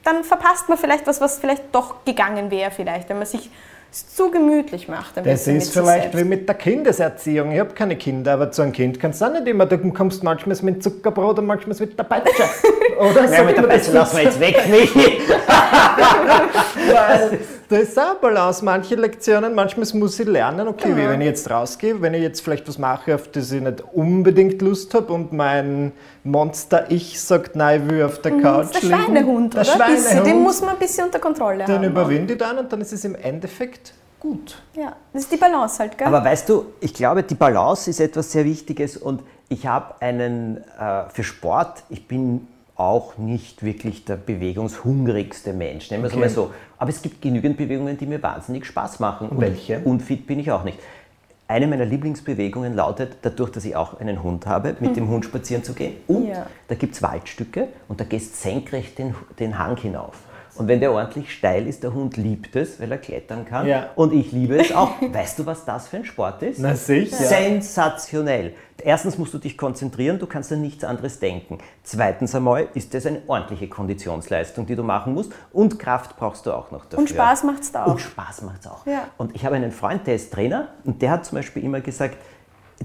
dann 0.04 0.24
verpasst 0.24 0.68
man 0.68 0.78
vielleicht 0.78 1.06
was, 1.06 1.20
was 1.20 1.38
vielleicht 1.38 1.74
doch 1.74 2.04
gegangen 2.04 2.50
wäre 2.50 2.70
vielleicht, 2.70 3.08
wenn 3.08 3.18
man 3.18 3.26
sich 3.26 3.50
es 3.92 4.14
zu 4.14 4.30
gemütlich 4.30 4.88
macht. 4.88 5.18
ein 5.18 5.24
Das 5.24 5.46
ist 5.46 5.72
vielleicht 5.72 6.12
selbst. 6.12 6.18
wie 6.18 6.24
mit 6.24 6.48
der 6.48 6.54
Kindeserziehung. 6.54 7.52
Ich 7.52 7.60
habe 7.60 7.74
keine 7.74 7.96
Kinder, 7.96 8.32
aber 8.32 8.50
zu 8.50 8.62
einem 8.62 8.72
Kind 8.72 8.98
kannst 8.98 9.20
du 9.20 9.26
auch 9.26 9.32
nicht 9.32 9.46
immer. 9.46 9.66
Du 9.66 9.78
kommst 9.92 10.24
manchmal 10.24 10.56
mit 10.62 10.82
Zuckerbrot 10.82 11.38
und 11.38 11.46
manchmal 11.46 11.76
mit 11.78 11.98
der 11.98 12.04
Peitsche. 12.04 12.42
Oder 12.98 13.30
Ja, 13.30 13.42
mit 13.44 13.56
der 13.56 13.64
das 13.64 13.72
Peitsche 13.72 13.92
lassen 13.92 14.16
wir 14.16 14.24
jetzt 14.24 14.40
weg, 14.40 14.56
Michi. 14.70 15.20
Weil 16.88 17.38
da 17.68 17.76
ist 17.76 17.98
auch 17.98 18.14
Balance. 18.16 18.64
Manche 18.64 18.94
Lektionen, 18.94 19.54
manchmal 19.54 19.86
muss 19.94 20.18
ich 20.18 20.26
lernen, 20.26 20.68
okay, 20.68 20.96
wie 20.96 21.08
wenn 21.08 21.20
ich 21.20 21.26
jetzt 21.26 21.50
rausgehe, 21.50 22.00
wenn 22.00 22.14
ich 22.14 22.22
jetzt 22.22 22.40
vielleicht 22.40 22.68
was 22.68 22.78
mache, 22.78 23.14
auf 23.14 23.28
das 23.28 23.52
ich 23.52 23.60
nicht 23.60 23.82
unbedingt 23.92 24.60
Lust 24.62 24.94
habe 24.94 25.12
und 25.12 25.32
mein 25.32 25.92
Monster-Ich 26.24 27.20
sagt, 27.20 27.56
nein, 27.56 27.82
ich 27.84 27.90
will 27.90 28.02
auf 28.04 28.20
der 28.20 28.32
Couch 28.32 28.66
Das 28.74 28.82
ist 28.82 28.82
der 28.82 28.98
liegen. 28.98 29.04
Schweinehund, 29.12 29.54
der 29.54 29.62
oder? 29.62 29.72
Bisschen, 29.86 30.02
Schweinehund, 30.04 30.26
den 30.26 30.42
muss 30.42 30.60
man 30.60 30.70
ein 30.70 30.78
bisschen 30.78 31.04
unter 31.06 31.18
Kontrolle 31.18 31.64
den 31.64 31.74
haben. 31.76 31.84
überwinde 31.84 32.32
ich 32.34 32.38
dann 32.38 32.58
und 32.58 32.72
dann 32.72 32.80
ist 32.80 32.92
es 32.92 33.04
im 33.04 33.14
Endeffekt 33.16 33.92
gut. 34.20 34.62
Ja, 34.76 34.94
das 35.12 35.22
ist 35.24 35.32
die 35.32 35.36
Balance 35.36 35.80
halt, 35.80 35.98
gell? 35.98 36.06
Aber 36.06 36.24
weißt 36.24 36.48
du, 36.48 36.66
ich 36.80 36.94
glaube, 36.94 37.24
die 37.24 37.34
Balance 37.34 37.90
ist 37.90 37.98
etwas 38.00 38.30
sehr 38.30 38.44
Wichtiges 38.44 38.96
und 38.96 39.22
ich 39.48 39.66
habe 39.66 39.94
einen 40.00 40.58
äh, 40.78 41.08
für 41.12 41.24
Sport, 41.24 41.82
ich 41.90 42.06
bin 42.06 42.46
auch 42.76 43.18
nicht 43.18 43.62
wirklich 43.64 44.04
der 44.04 44.16
bewegungshungrigste 44.16 45.52
Mensch, 45.52 45.90
nehmen 45.90 46.04
wir 46.04 46.06
es 46.08 46.12
Okay. 46.14 46.20
mal 46.20 46.30
so. 46.30 46.52
Aber 46.78 46.90
es 46.90 47.02
gibt 47.02 47.20
genügend 47.20 47.56
Bewegungen, 47.56 47.96
die 47.98 48.06
mir 48.06 48.22
wahnsinnig 48.22 48.64
Spaß 48.64 48.98
machen. 49.00 49.28
Und 49.28 49.40
Welche? 49.40 49.80
Unfit 49.84 50.26
bin 50.26 50.38
ich 50.40 50.50
auch 50.50 50.64
nicht. 50.64 50.78
Eine 51.52 51.66
meiner 51.66 51.84
Lieblingsbewegungen 51.84 52.72
lautet, 52.74 53.18
dadurch, 53.20 53.50
dass 53.50 53.66
ich 53.66 53.76
auch 53.76 54.00
einen 54.00 54.22
Hund 54.22 54.46
habe, 54.46 54.74
mit 54.80 54.96
dem 54.96 55.10
Hund 55.10 55.26
spazieren 55.26 55.62
zu 55.62 55.74
gehen. 55.74 55.96
Und 56.06 56.28
Ja. 56.28 56.46
da 56.68 56.74
gibt 56.74 56.94
es 56.94 57.02
Waldstücke 57.02 57.68
und 57.88 58.00
da 58.00 58.04
gehst 58.04 58.40
senkrecht 58.40 58.96
den, 58.96 59.14
den 59.38 59.58
Hang 59.58 59.76
hinauf. 59.76 60.14
Und 60.54 60.68
wenn 60.68 60.80
der 60.80 60.92
ordentlich 60.92 61.32
steil 61.32 61.66
ist, 61.66 61.82
der 61.82 61.94
Hund 61.94 62.16
liebt 62.18 62.54
es, 62.56 62.78
weil 62.78 62.92
er 62.92 62.98
klettern 62.98 63.46
kann. 63.46 63.66
Ja. 63.66 63.90
Und 63.96 64.12
ich 64.12 64.32
liebe 64.32 64.56
es 64.56 64.72
auch. 64.72 65.00
weißt 65.12 65.38
du, 65.38 65.46
was 65.46 65.64
das 65.64 65.88
für 65.88 65.96
ein 65.96 66.04
Sport 66.04 66.42
ist? 66.42 66.58
Na 66.58 66.74
sicher. 66.74 67.16
Sensationell. 67.16 68.52
Erstens 68.84 69.16
musst 69.16 69.32
du 69.32 69.38
dich 69.38 69.56
konzentrieren, 69.56 70.18
du 70.18 70.26
kannst 70.26 70.52
an 70.52 70.60
nichts 70.60 70.84
anderes 70.84 71.20
denken. 71.20 71.58
Zweitens 71.84 72.34
einmal 72.34 72.68
ist 72.74 72.92
das 72.92 73.06
eine 73.06 73.22
ordentliche 73.28 73.68
Konditionsleistung, 73.68 74.66
die 74.66 74.76
du 74.76 74.82
machen 74.82 75.14
musst. 75.14 75.32
Und 75.52 75.78
Kraft 75.78 76.16
brauchst 76.16 76.44
du 76.46 76.52
auch 76.52 76.70
noch 76.70 76.84
dafür. 76.84 76.98
Und 76.98 77.08
Spaß 77.08 77.44
macht's 77.44 77.72
da 77.72 77.84
auch. 77.84 77.92
Und 77.92 78.00
Spaß 78.00 78.42
macht 78.42 78.60
es 78.60 78.66
auch. 78.66 78.84
Ja. 78.86 79.08
Und 79.16 79.34
ich 79.34 79.46
habe 79.46 79.56
einen 79.56 79.72
Freund, 79.72 80.06
der 80.06 80.16
ist 80.16 80.32
Trainer 80.32 80.68
und 80.84 81.00
der 81.00 81.12
hat 81.12 81.24
zum 81.24 81.36
Beispiel 81.36 81.64
immer 81.64 81.80
gesagt, 81.80 82.18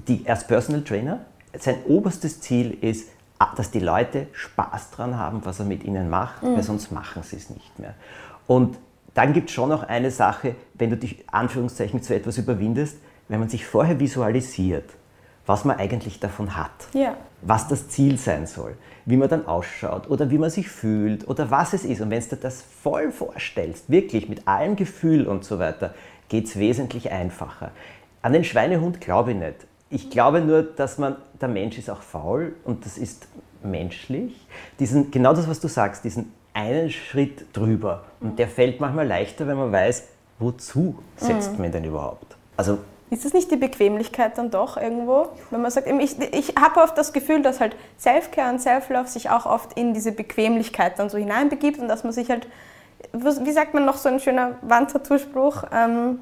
die, 0.06 0.24
er 0.24 0.36
ist 0.36 0.46
Personal 0.46 0.82
Trainer, 0.82 1.20
sein 1.58 1.76
oberstes 1.86 2.40
Ziel 2.40 2.78
ist, 2.80 3.08
dass 3.56 3.70
die 3.70 3.80
Leute 3.80 4.26
Spaß 4.32 4.90
dran 4.90 5.16
haben, 5.16 5.44
was 5.44 5.58
er 5.60 5.64
mit 5.66 5.84
ihnen 5.84 6.10
macht, 6.10 6.42
Mhm. 6.42 6.56
weil 6.56 6.62
sonst 6.62 6.90
machen 6.92 7.22
sie 7.22 7.36
es 7.36 7.50
nicht 7.50 7.78
mehr. 7.78 7.94
Und 8.46 8.78
dann 9.14 9.32
gibt 9.32 9.48
es 9.50 9.54
schon 9.54 9.68
noch 9.68 9.82
eine 9.82 10.10
Sache, 10.10 10.54
wenn 10.74 10.90
du 10.90 10.96
dich 10.96 11.24
Anführungszeichen 11.30 12.02
zu 12.02 12.14
etwas 12.14 12.38
überwindest, 12.38 12.98
wenn 13.28 13.40
man 13.40 13.48
sich 13.48 13.66
vorher 13.66 13.98
visualisiert, 14.00 14.88
was 15.46 15.64
man 15.64 15.76
eigentlich 15.78 16.20
davon 16.20 16.56
hat 16.56 16.70
Ja. 16.92 17.14
was 17.42 17.68
das 17.68 17.88
Ziel 17.88 18.18
sein 18.18 18.46
soll, 18.46 18.74
wie 19.06 19.16
man 19.16 19.28
dann 19.28 19.46
ausschaut 19.46 20.08
oder 20.10 20.30
wie 20.30 20.38
man 20.38 20.50
sich 20.50 20.68
fühlt 20.68 21.26
oder 21.28 21.50
was 21.50 21.72
es 21.72 21.84
ist. 21.84 22.00
Und 22.00 22.10
wenn 22.10 22.20
du 22.20 22.28
dir 22.30 22.36
das 22.36 22.62
voll 22.82 23.10
vorstellst, 23.12 23.88
wirklich 23.90 24.28
mit 24.28 24.46
allem 24.48 24.76
Gefühl 24.76 25.26
und 25.26 25.44
so 25.44 25.58
weiter, 25.58 25.94
geht 26.28 26.46
es 26.46 26.58
wesentlich 26.58 27.10
einfacher. 27.12 27.70
An 28.20 28.32
den 28.32 28.44
Schweinehund 28.44 29.00
glaube 29.00 29.30
ich 29.32 29.38
nicht. 29.38 29.66
Ich 29.90 30.10
glaube 30.10 30.40
nur, 30.40 30.62
dass 30.62 30.98
man, 30.98 31.16
der 31.40 31.48
Mensch 31.48 31.78
ist 31.78 31.88
auch 31.88 32.02
faul 32.02 32.54
und 32.64 32.84
das 32.84 32.98
ist 32.98 33.26
menschlich. 33.62 34.46
Diesen, 34.78 35.10
genau 35.10 35.32
das, 35.32 35.48
was 35.48 35.60
du 35.60 35.68
sagst, 35.68 36.04
diesen 36.04 36.32
einen 36.52 36.90
Schritt 36.90 37.46
drüber. 37.56 38.04
Und 38.20 38.38
der 38.38 38.48
fällt 38.48 38.80
manchmal 38.80 39.06
leichter, 39.06 39.46
wenn 39.46 39.56
man 39.56 39.72
weiß, 39.72 40.04
wozu 40.38 40.98
setzt 41.16 41.58
man 41.58 41.72
denn 41.72 41.84
überhaupt. 41.84 42.36
Also 42.56 42.78
Ist 43.10 43.24
das 43.24 43.32
nicht 43.32 43.50
die 43.50 43.56
Bequemlichkeit 43.56 44.36
dann 44.36 44.50
doch 44.50 44.76
irgendwo? 44.76 45.28
Wenn 45.50 45.62
man 45.62 45.70
sagt, 45.70 45.86
ich, 45.86 46.20
ich 46.32 46.54
habe 46.56 46.80
oft 46.80 46.98
das 46.98 47.12
Gefühl, 47.12 47.42
dass 47.42 47.60
halt 47.60 47.76
Self-Care 47.98 48.50
und 48.50 48.60
Self-Love 48.60 49.08
sich 49.08 49.30
auch 49.30 49.46
oft 49.46 49.72
in 49.78 49.94
diese 49.94 50.12
Bequemlichkeit 50.12 50.98
dann 50.98 51.08
so 51.08 51.16
hineinbegibt 51.16 51.78
und 51.78 51.88
dass 51.88 52.04
man 52.04 52.12
sich 52.12 52.28
halt, 52.28 52.46
wie 53.12 53.52
sagt 53.52 53.74
man 53.74 53.84
noch 53.84 53.96
so 53.96 54.08
ein 54.08 54.20
schöner 54.20 54.56
Wandtattoo-Spruch, 54.62 55.64
ähm, 55.72 56.20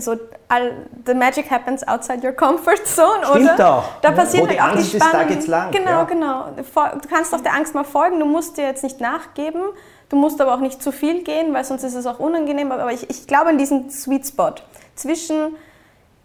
so, 0.00 0.16
all, 0.48 0.72
the 1.06 1.14
magic 1.14 1.50
happens 1.50 1.86
outside 1.86 2.24
your 2.26 2.32
comfort 2.32 2.86
zone, 2.86 3.24
Stimmt 3.24 3.54
oder? 3.54 3.74
auch. 3.78 3.84
Da 4.02 4.10
Ja. 4.10 4.14
passiert 4.14 4.42
Wo 4.44 4.46
die 4.46 4.60
halt 4.60 4.70
auch 4.72 4.76
Angst 4.76 4.92
die 4.92 4.96
ist, 4.96 5.04
da 5.04 5.08
Spannung. 5.10 5.28
geht's 5.28 5.46
lang, 5.46 5.70
Genau, 5.70 5.90
ja. 5.90 6.04
genau. 6.04 6.44
Du 6.56 7.08
kannst 7.08 7.34
auch 7.34 7.40
der 7.40 7.54
Angst 7.54 7.74
mal 7.74 7.84
folgen, 7.84 8.18
du 8.20 8.26
musst 8.26 8.56
dir 8.56 8.64
jetzt 8.64 8.82
nicht 8.84 9.00
nachgeben, 9.00 9.62
du 10.08 10.16
musst 10.16 10.40
aber 10.40 10.54
auch 10.54 10.60
nicht 10.60 10.82
zu 10.82 10.92
viel 10.92 11.22
gehen, 11.22 11.52
weil 11.54 11.64
sonst 11.64 11.82
ist 11.84 11.94
es 11.94 12.06
auch 12.06 12.18
unangenehm. 12.18 12.72
Aber 12.72 12.92
ich, 12.92 13.08
ich 13.10 13.26
glaube 13.26 13.48
an 13.50 13.58
diesen 13.58 13.90
Sweet 13.90 14.26
Spot 14.26 14.54
zwischen 14.94 15.56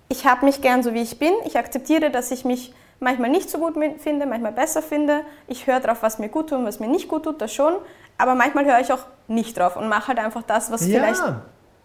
ich 0.09 0.25
habe 0.27 0.45
mich 0.45 0.61
gern 0.61 0.83
so 0.83 0.93
wie 0.93 1.01
ich 1.01 1.17
bin, 1.17 1.33
ich 1.45 1.57
akzeptiere, 1.57 2.11
dass 2.11 2.29
ich 2.31 2.45
mich 2.45 2.73
manchmal 2.99 3.29
nicht 3.29 3.49
so 3.49 3.57
gut 3.57 3.73
finde, 3.99 4.25
manchmal 4.27 4.51
besser 4.51 4.81
finde, 4.81 5.21
ich 5.47 5.65
höre 5.65 5.79
drauf, 5.79 5.97
was 6.01 6.19
mir 6.19 6.29
gut 6.29 6.49
tut 6.49 6.59
und 6.59 6.65
was 6.65 6.79
mir 6.79 6.87
nicht 6.87 7.07
gut 7.07 7.23
tut, 7.23 7.41
das 7.41 7.51
schon, 7.53 7.73
aber 8.17 8.35
manchmal 8.35 8.65
höre 8.65 8.79
ich 8.79 8.93
auch 8.93 9.05
nicht 9.27 9.57
drauf 9.57 9.75
und 9.75 9.89
mache 9.89 10.09
halt 10.09 10.19
einfach 10.19 10.43
das, 10.43 10.71
was 10.71 10.83
vielleicht 10.83 11.21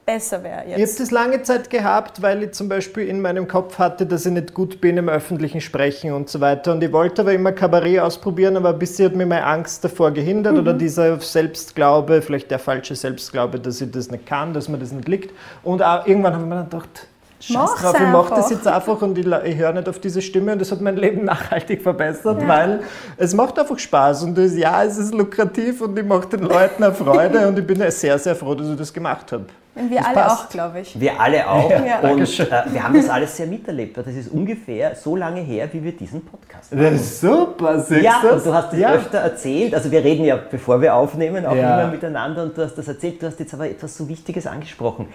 besser 0.09 0.43
wäre 0.43 0.63
Ich 0.65 0.73
habe 0.73 0.81
jetzt. 0.81 1.01
das 1.01 1.11
lange 1.11 1.43
Zeit 1.43 1.69
gehabt, 1.69 2.23
weil 2.23 2.43
ich 2.43 2.53
zum 2.53 2.71
Beispiel 2.71 3.07
in 3.09 3.21
meinem 3.21 3.47
Kopf 3.47 3.79
hatte, 3.79 4.07
dass 4.07 4.25
ich 4.25 4.33
nicht 4.33 4.55
gut 4.55 4.81
bin 4.81 4.97
im 4.97 5.11
öffentlichen 5.11 5.61
Sprechen 5.61 6.15
und 6.15 6.31
so 6.31 6.41
weiter. 6.41 6.73
Und 6.73 6.83
ich 6.83 6.93
wollte 6.93 7.21
aber 7.21 7.35
immer 7.35 7.53
Kabarett 7.53 8.01
ausprobieren, 8.01 8.57
aber 8.57 8.73
bisher 8.73 9.07
hat 9.07 9.15
mir 9.15 9.27
meine 9.27 9.45
Angst 9.45 9.85
davor 9.85 10.11
gehindert 10.11 10.57
oder 10.57 10.73
dieser 10.73 11.21
Selbstglaube, 11.21 12.23
vielleicht 12.23 12.51
der 12.51 12.59
falsche 12.59 12.95
Selbstglaube, 12.95 13.61
dass 13.61 13.83
ich 13.83 13.91
das 13.91 14.11
nicht 14.11 14.25
kann, 14.25 14.55
dass 14.55 14.71
mir 14.71 14.79
das 14.79 14.93
nicht 14.93 15.09
liegt. 15.09 15.31
Und 15.63 15.83
auch 15.83 16.07
irgendwann 16.07 16.33
habe 16.33 16.45
ich 16.45 16.49
mir 16.49 16.55
dann 16.55 16.71
gedacht, 16.71 17.07
Scheiß 17.41 17.55
Mach's 17.57 17.83
drauf, 17.83 17.95
ich 17.95 18.09
mache 18.09 18.35
das 18.35 18.51
jetzt 18.51 18.67
einfach 18.67 19.01
und 19.01 19.17
ich, 19.17 19.27
höre 19.27 19.73
nicht 19.73 19.89
auf 19.89 20.01
diese 20.01 20.21
Stimme 20.21 20.53
und 20.53 20.61
das 20.61 20.73
hat 20.73 20.81
mein 20.81 20.97
Leben 20.97 21.25
nachhaltig 21.25 21.83
verbessert, 21.83 22.47
weil 22.49 22.81
es 23.17 23.33
macht 23.33 23.59
einfach 23.59 23.79
Spaß 23.79 24.25
und 24.25 24.37
das, 24.37 24.57
ja, 24.57 24.83
es 24.83 24.99
ist 24.99 25.15
lukrativ 25.15 25.81
und 25.83 25.97
ich 25.97 26.05
mache 26.05 26.29
den 26.29 26.41
Leuten 26.41 26.83
eine 26.83 26.93
Freude 26.93 27.47
und 27.47 27.59
ich 27.59 27.67
bin 27.67 27.79
sehr, 27.91 28.19
sehr 28.19 28.35
froh, 28.35 28.55
dass 28.57 28.69
ich 28.69 28.77
das 28.77 28.93
gemacht 28.93 29.31
habe. 29.31 29.47
Und 29.77 29.91
wir 29.91 29.99
das 29.99 30.07
alle 30.07 30.15
passt. 30.17 30.45
auch, 30.45 30.49
glaube 30.49 30.81
ich. 30.81 31.01
Wir 31.01 31.21
alle 31.21 31.49
auch. 31.49 31.71
Ja. 31.71 32.01
und 32.11 32.41
äh, 32.41 32.47
wir 32.73 32.83
haben 32.83 32.95
das 32.95 33.09
alles 33.09 33.37
sehr 33.37 33.47
miterlebt. 33.47 33.97
weil 33.97 34.03
Das 34.03 34.15
ist 34.15 34.29
ungefähr 34.33 34.97
so 34.97 35.15
lange 35.15 35.41
her, 35.41 35.69
wie 35.73 35.85
wir 35.85 35.93
diesen 35.93 36.25
Podcast 36.25 36.73
machen. 36.75 36.85
Das 36.85 36.95
ist 37.01 37.21
super, 37.21 37.79
siehst 37.79 38.03
Ja, 38.03 38.21
und 38.29 38.45
du 38.45 38.53
hast 38.53 38.73
es 38.73 38.79
ja. 38.81 38.91
öfter 38.93 39.19
erzählt. 39.19 39.73
Also 39.77 39.89
wir 39.93 40.03
reden 40.03 40.25
ja, 40.25 40.37
bevor 40.51 40.81
wir 40.81 40.97
aufnehmen, 40.97 41.47
auch 41.47 41.55
Ja. 41.55 41.81
immer 41.83 41.93
miteinander 41.93 42.43
und 42.43 42.59
du 42.59 42.63
hast 42.65 42.75
das 42.77 42.89
erzählt. 42.89 43.23
Du 43.23 43.29
hast 43.29 43.39
jetzt 43.39 43.55
aber 43.55 43.69
etwas 43.71 43.97
so 43.97 44.09
Wichtiges 44.09 44.49
angesprochen. 44.49 45.07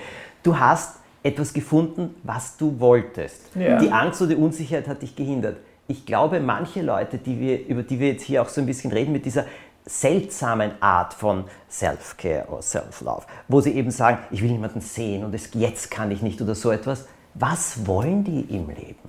Du 0.44 0.58
hast 0.58 0.96
etwas 1.24 1.54
gefunden, 1.54 2.16
was 2.24 2.58
du 2.58 2.80
wolltest. 2.80 3.56
Ja. 3.56 3.80
Die 3.80 3.92
Angst 3.92 4.22
oder 4.22 4.36
die 4.36 4.42
Unsicherheit 4.42 4.88
hat 4.88 5.02
dich 5.02 5.16
gehindert. 5.16 5.58
Ich 5.88 6.06
glaube, 6.06 6.40
manche 6.40 6.82
Leute, 6.82 7.18
die 7.18 7.40
wir, 7.40 7.66
über 7.68 7.84
die 7.84 8.00
wir 8.00 8.10
jetzt 8.10 8.24
hier 8.24 8.42
auch 8.42 8.50
so 8.50 8.62
ein 8.62 8.68
bisschen 8.68 8.92
reden, 8.92 9.12
mit 9.12 9.26
dieser 9.26 9.46
seltsamen 9.86 10.72
Art 10.80 11.14
von 11.14 11.46
Self-Care 11.70 12.48
oder 12.48 12.62
Self-Love, 12.62 13.24
wo 13.48 13.60
sie 13.62 13.74
eben 13.74 13.92
sagen, 13.92 14.20
ich 14.32 14.42
will 14.42 14.52
niemanden 14.52 14.82
sehen 14.82 15.26
und 15.26 15.34
es, 15.34 15.50
jetzt 15.54 15.92
kann 15.92 16.12
ich 16.12 16.22
nicht 16.22 16.42
oder 16.42 16.56
so 16.56 16.72
etwas. 16.72 17.08
Was 17.34 17.86
wollen 17.88 18.24
die 18.24 18.42
im 18.42 18.70
Leben? 18.70 19.00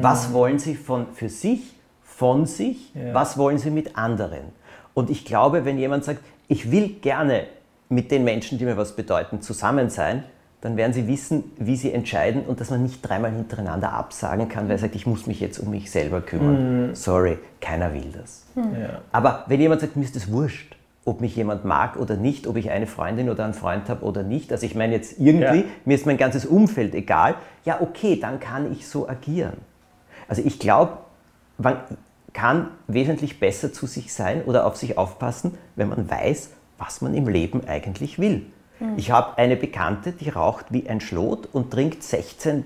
Was 0.00 0.32
wollen 0.32 0.58
sie 0.58 0.74
von, 0.74 1.06
für 1.14 1.28
sich, 1.28 1.74
von 2.02 2.46
sich? 2.46 2.94
Ja. 2.94 3.14
Was 3.14 3.38
wollen 3.38 3.58
sie 3.58 3.70
mit 3.70 3.96
anderen? 3.96 4.52
Und 4.94 5.10
ich 5.10 5.24
glaube, 5.24 5.64
wenn 5.64 5.78
jemand 5.78 6.04
sagt, 6.04 6.20
ich 6.48 6.70
will 6.70 6.88
gerne 6.88 7.46
mit 7.88 8.10
den 8.10 8.24
Menschen, 8.24 8.58
die 8.58 8.64
mir 8.64 8.76
was 8.76 8.94
bedeuten, 8.94 9.40
zusammen 9.40 9.90
sein, 9.90 10.24
dann 10.62 10.76
werden 10.76 10.92
sie 10.92 11.08
wissen, 11.08 11.42
wie 11.58 11.76
sie 11.76 11.92
entscheiden 11.92 12.42
und 12.42 12.60
dass 12.60 12.70
man 12.70 12.82
nicht 12.84 13.02
dreimal 13.02 13.32
hintereinander 13.32 13.92
absagen 13.92 14.48
kann, 14.48 14.66
weil 14.66 14.76
er 14.76 14.78
sagt, 14.78 14.94
ich 14.94 15.06
muss 15.06 15.26
mich 15.26 15.40
jetzt 15.40 15.58
um 15.58 15.70
mich 15.70 15.90
selber 15.90 16.20
kümmern. 16.20 16.94
Sorry, 16.94 17.38
keiner 17.60 17.92
will 17.92 18.12
das. 18.16 18.46
Ja. 18.54 19.00
Aber 19.10 19.44
wenn 19.48 19.60
jemand 19.60 19.80
sagt, 19.80 19.96
mir 19.96 20.04
ist 20.04 20.14
es 20.14 20.30
wurscht, 20.30 20.76
ob 21.04 21.20
mich 21.20 21.34
jemand 21.34 21.64
mag 21.64 21.96
oder 21.96 22.16
nicht, 22.16 22.46
ob 22.46 22.56
ich 22.56 22.70
eine 22.70 22.86
Freundin 22.86 23.28
oder 23.28 23.44
einen 23.44 23.54
Freund 23.54 23.88
habe 23.88 24.04
oder 24.04 24.22
nicht, 24.22 24.52
also 24.52 24.64
ich 24.64 24.76
meine 24.76 24.92
jetzt 24.94 25.18
irgendwie, 25.18 25.62
Ja. 25.62 25.64
mir 25.84 25.94
ist 25.96 26.06
mein 26.06 26.16
ganzes 26.16 26.46
Umfeld 26.46 26.94
egal, 26.94 27.34
ja 27.64 27.80
okay, 27.80 28.18
dann 28.20 28.38
kann 28.38 28.70
ich 28.70 28.86
so 28.86 29.08
agieren. 29.08 29.56
Also 30.28 30.42
ich 30.44 30.60
glaube, 30.60 30.98
man 31.58 31.78
kann 32.32 32.68
wesentlich 32.86 33.40
besser 33.40 33.72
zu 33.72 33.86
sich 33.86 34.12
sein 34.12 34.42
oder 34.44 34.64
auf 34.64 34.76
sich 34.76 34.96
aufpassen, 34.96 35.58
wenn 35.74 35.88
man 35.88 36.08
weiß, 36.08 36.50
was 36.78 37.00
man 37.00 37.14
im 37.14 37.26
Leben 37.26 37.62
eigentlich 37.66 38.20
will. 38.20 38.46
Ich 38.96 39.10
habe 39.10 39.38
eine 39.38 39.56
Bekannte, 39.56 40.12
die 40.12 40.28
raucht 40.28 40.66
wie 40.70 40.88
ein 40.88 41.00
Schlot 41.00 41.48
und 41.52 41.70
trinkt 41.70 42.02
16 42.02 42.64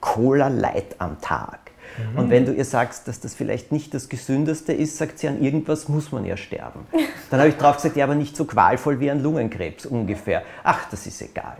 Cola 0.00 0.48
Light 0.48 0.96
am 0.98 1.20
Tag. 1.20 1.72
Und 2.16 2.30
wenn 2.30 2.46
du 2.46 2.52
ihr 2.52 2.64
sagst, 2.64 3.06
dass 3.06 3.20
das 3.20 3.34
vielleicht 3.34 3.70
nicht 3.70 3.92
das 3.92 4.08
Gesündeste 4.08 4.72
ist, 4.72 4.96
sagt 4.96 5.18
sie, 5.18 5.28
an 5.28 5.42
irgendwas 5.42 5.88
muss 5.88 6.10
man 6.10 6.24
ja 6.24 6.36
sterben. 6.36 6.86
Dann 7.30 7.40
habe 7.40 7.50
ich 7.50 7.56
drauf 7.56 7.76
gesagt, 7.76 7.96
ja, 7.96 8.04
aber 8.04 8.14
nicht 8.14 8.36
so 8.36 8.44
qualvoll 8.46 8.98
wie 9.00 9.10
an 9.10 9.22
Lungenkrebs 9.22 9.86
ungefähr. 9.86 10.42
Ach, 10.64 10.88
das 10.90 11.06
ist 11.06 11.20
egal. 11.20 11.56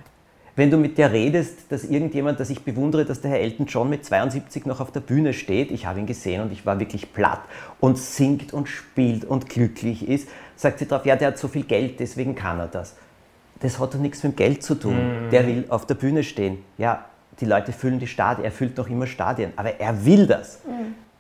Wenn 0.55 0.71
du 0.71 0.77
mit 0.77 0.99
der 0.99 1.13
redest, 1.13 1.71
dass 1.71 1.85
irgendjemand, 1.85 2.39
das 2.39 2.51
ich 2.51 2.63
bewundere, 2.63 3.07
dass 3.07 3.23
der 3.23 3.31
Herr 3.31 3.41
Elton 3.41 3.67
John 3.67 3.89
mit 3.89 4.05
72 4.05 4.67
noch 4.67 4.81
auf 4.81 4.91
der 4.91 5.01
Bühne 5.01 5.33
steht, 5.33 5.71
ich 5.71 5.87
habe 5.87 5.99
ihn 5.99 6.07
gesehen 6.07 6.43
und 6.43 6.53
ich 6.53 6.67
war 6.67 6.79
wirklich 6.79 7.13
platt 7.15 7.41
und 7.81 7.97
singt 7.97 8.53
und 8.53 8.69
spielt 8.69 9.25
und 9.25 9.49
glücklich 9.49 10.07
ist, 10.07 10.29
sagt 10.57 10.79
sie 10.79 10.87
drauf, 10.87 11.07
ja, 11.07 11.17
der 11.17 11.29
hat 11.29 11.39
so 11.39 11.49
viel 11.49 11.65
Geld, 11.65 12.01
deswegen 12.01 12.35
kann 12.35 12.59
er 12.59 12.69
das. 12.69 12.97
Das 13.63 13.79
hat 13.79 13.95
doch 13.95 13.99
nichts 13.99 14.23
mit 14.23 14.33
dem 14.33 14.37
Geld 14.37 14.63
zu 14.63 14.75
tun. 14.75 15.29
Der 15.31 15.47
will 15.47 15.65
auf 15.69 15.87
der 15.87 15.95
Bühne 15.95 16.23
stehen. 16.23 16.65
Ja, 16.79 17.05
die 17.41 17.45
Leute 17.47 17.73
füllen 17.73 17.99
die 17.99 18.07
Stadien, 18.07 18.45
er 18.45 18.53
füllt 18.53 18.77
noch 18.77 18.89
immer 18.89 19.07
Stadien, 19.07 19.53
aber 19.57 19.81
er 19.81 20.05
will 20.05 20.27
das. 20.27 20.61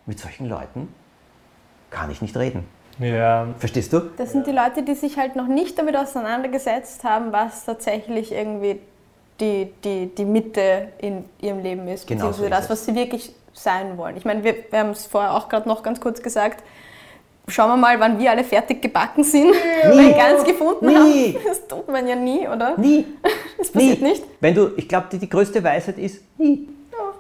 Mit 0.06 0.18
solchen 0.18 0.48
Leuten 0.48 0.88
kann 1.90 2.10
ich 2.10 2.20
nicht 2.22 2.36
reden. 2.36 2.64
Ja, 2.98 3.46
Verstehst 3.58 3.92
du? 3.92 4.00
Das 4.16 4.32
sind 4.32 4.46
die 4.46 4.52
Leute, 4.52 4.82
die 4.82 4.94
sich 4.94 5.16
halt 5.16 5.34
noch 5.36 5.46
nicht 5.46 5.78
damit 5.78 5.96
auseinandergesetzt 5.96 7.04
haben, 7.04 7.32
was 7.32 7.64
tatsächlich 7.64 8.32
irgendwie 8.32 8.80
die, 9.40 9.72
die, 9.82 10.14
die 10.14 10.24
Mitte 10.24 10.88
in 10.98 11.24
ihrem 11.40 11.60
Leben 11.60 11.88
ist, 11.88 12.06
Genau 12.06 12.26
so 12.32 12.42
beziehungsweise 12.42 12.44
ist 12.44 12.52
das, 12.52 12.64
es. 12.64 12.70
was 12.70 12.84
sie 12.86 12.94
wirklich 12.94 13.34
sein 13.54 13.96
wollen. 13.96 14.16
Ich 14.16 14.24
meine, 14.24 14.44
wir, 14.44 14.54
wir 14.70 14.78
haben 14.78 14.90
es 14.90 15.06
vorher 15.06 15.34
auch 15.34 15.48
gerade 15.48 15.68
noch 15.68 15.82
ganz 15.82 16.00
kurz 16.00 16.22
gesagt. 16.22 16.62
Schauen 17.52 17.68
wir 17.70 17.76
mal, 17.76 18.00
wann 18.00 18.18
wir 18.18 18.30
alle 18.30 18.44
fertig 18.44 18.80
gebacken 18.80 19.22
sind, 19.24 19.52
weil 19.84 20.12
ganz 20.14 20.44
gefunden 20.44 20.86
Nie. 20.86 21.34
haben. 21.34 21.36
Das 21.46 21.68
tut 21.68 21.88
man 21.88 22.06
ja 22.06 22.16
nie, 22.16 22.48
oder? 22.48 22.78
Nie. 22.78 23.04
Das 23.58 23.70
passiert 23.70 24.00
nie. 24.00 24.08
nicht. 24.08 24.24
Wenn 24.40 24.54
du, 24.54 24.70
ich 24.76 24.88
glaube, 24.88 25.06
die, 25.12 25.18
die 25.18 25.28
größte 25.28 25.62
Weisheit 25.62 25.98
ist, 25.98 26.22
nie. 26.38 26.68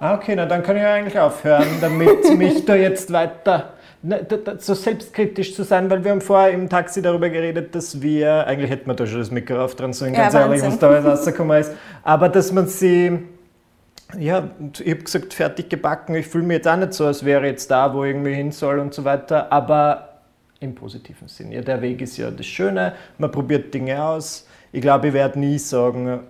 Ah, 0.00 0.14
okay, 0.14 0.34
na 0.34 0.46
dann 0.46 0.62
kann 0.62 0.76
ich 0.76 0.82
eigentlich 0.82 1.18
aufhören, 1.18 1.66
damit 1.80 2.36
mich 2.36 2.64
da 2.64 2.74
jetzt 2.74 3.12
weiter 3.12 3.74
ne, 4.02 4.26
so 4.58 4.74
selbstkritisch 4.74 5.54
zu 5.54 5.62
sein, 5.62 5.88
weil 5.90 6.02
wir 6.02 6.10
haben 6.10 6.20
vorher 6.20 6.50
im 6.50 6.68
Taxi 6.68 7.00
darüber 7.02 7.28
geredet, 7.30 7.74
dass 7.74 8.02
wir, 8.02 8.46
eigentlich 8.46 8.70
hätten 8.70 8.88
wir 8.88 8.94
da 8.94 9.06
schon 9.06 9.20
das 9.20 9.30
Mikro 9.30 9.62
aufdrehen 9.64 9.92
sollen, 9.92 10.14
Ja, 10.14 10.22
ganz 10.22 10.34
ehrlich, 10.34 10.62
Wahnsinn. 10.62 10.72
was 10.72 10.78
da 10.80 10.88
alles 10.88 11.04
rausgekommen 11.20 11.60
ist, 11.60 11.72
aber 12.02 12.28
dass 12.28 12.50
man 12.52 12.66
sie, 12.66 13.18
ja, 14.18 14.48
ich 14.82 14.90
habe 14.90 15.02
gesagt, 15.04 15.34
fertig 15.34 15.70
gebacken, 15.70 16.16
ich 16.16 16.26
fühle 16.26 16.44
mich 16.44 16.56
jetzt 16.56 16.68
auch 16.68 16.76
nicht 16.76 16.92
so, 16.94 17.06
als 17.06 17.24
wäre 17.24 17.46
jetzt 17.46 17.70
da, 17.70 17.94
wo 17.94 18.02
ich 18.04 18.10
irgendwie 18.10 18.34
hin 18.34 18.50
soll 18.50 18.80
und 18.80 18.92
so 18.92 19.04
weiter, 19.04 19.52
aber 19.52 20.08
im 20.62 20.74
positiven 20.74 21.28
Sinn. 21.28 21.52
Ja, 21.52 21.60
der 21.60 21.80
Weg 21.80 22.00
ist 22.02 22.16
ja 22.16 22.30
das 22.30 22.46
Schöne, 22.46 22.94
man 23.18 23.30
probiert 23.30 23.72
Dinge 23.72 24.02
aus. 24.02 24.46
Ich 24.72 24.80
glaube, 24.80 25.08
ich 25.08 25.12
werde 25.14 25.38
nie 25.38 25.58
sagen, 25.58 26.20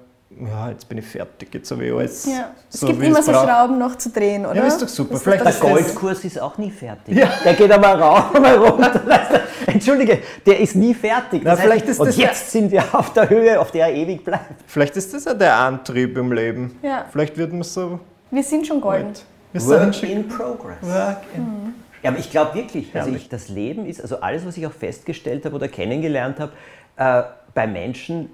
ja, 0.40 0.70
jetzt 0.70 0.88
bin 0.88 0.96
ich 0.98 1.04
fertig, 1.06 1.48
jetzt 1.52 1.70
habe 1.70 1.84
ich 1.84 1.92
alles 1.92 2.24
Ja. 2.26 2.50
Es 2.72 2.80
so, 2.80 2.86
gibt 2.86 3.02
immer 3.02 3.22
so 3.22 3.32
braucht. 3.32 3.46
Schrauben 3.48 3.78
noch 3.78 3.96
zu 3.98 4.08
drehen, 4.10 4.46
oder? 4.46 4.54
Ja, 4.56 4.64
ist 4.64 4.80
doch 4.80 4.88
super. 4.88 5.12
Das 5.12 5.22
Vielleicht 5.22 5.44
ist 5.44 5.62
Der 5.62 5.70
Goldkurs 5.70 6.24
ist 6.24 6.40
auch 6.40 6.56
nie 6.56 6.70
fertig. 6.70 7.14
Der 7.44 7.52
geht 7.54 7.70
einmal 7.70 8.00
rauf, 8.00 8.34
einmal 8.34 8.56
runter. 8.56 9.00
Weißt 9.06 9.30
du? 9.66 9.70
Entschuldige, 9.70 10.20
der 10.46 10.58
ist 10.60 10.74
nie 10.74 10.94
fertig. 10.94 11.42
Na, 11.44 11.50
Das 11.50 11.58
heißt, 11.60 11.68
vielleicht 11.68 11.86
ist 11.88 12.00
und 12.00 12.06
das 12.08 12.16
jetzt 12.16 12.50
sind 12.50 12.70
wir 12.72 12.82
auf 12.94 13.12
der 13.12 13.28
Höhe, 13.28 13.60
auf 13.60 13.70
der 13.72 13.88
er 13.88 13.94
ewig 13.94 14.24
bleibt. 14.24 14.62
Vielleicht 14.66 14.96
ist 14.96 15.12
das 15.12 15.26
ja 15.26 15.34
der 15.34 15.54
Antrieb 15.56 16.16
im 16.16 16.32
Leben. 16.32 16.78
Ja. 16.82 17.04
Vielleicht 17.12 17.36
wird 17.36 17.52
man 17.52 17.62
so 17.62 18.00
Wir 18.30 18.42
sind 18.42 18.66
schon 18.66 18.80
golden. 18.80 19.08
alt. 19.08 19.24
Wir 19.52 19.66
Work 19.66 19.94
sind 19.94 20.10
in 20.10 20.28
progress. 20.28 20.78
Work 20.80 21.18
in 21.36 21.74
Ja, 22.02 22.10
aber 22.10 22.18
ich 22.18 22.30
glaube 22.30 22.54
wirklich, 22.54 22.94
also 22.94 23.12
ich, 23.14 23.28
das 23.28 23.48
Leben 23.48 23.86
ist, 23.86 24.00
also 24.00 24.20
alles, 24.20 24.44
was 24.44 24.56
ich 24.56 24.66
auch 24.66 24.72
festgestellt 24.72 25.44
habe 25.44 25.54
oder 25.54 25.68
kennengelernt 25.68 26.40
habe, 26.40 26.52
äh, 26.96 27.22
bei 27.54 27.66
Menschen, 27.66 28.30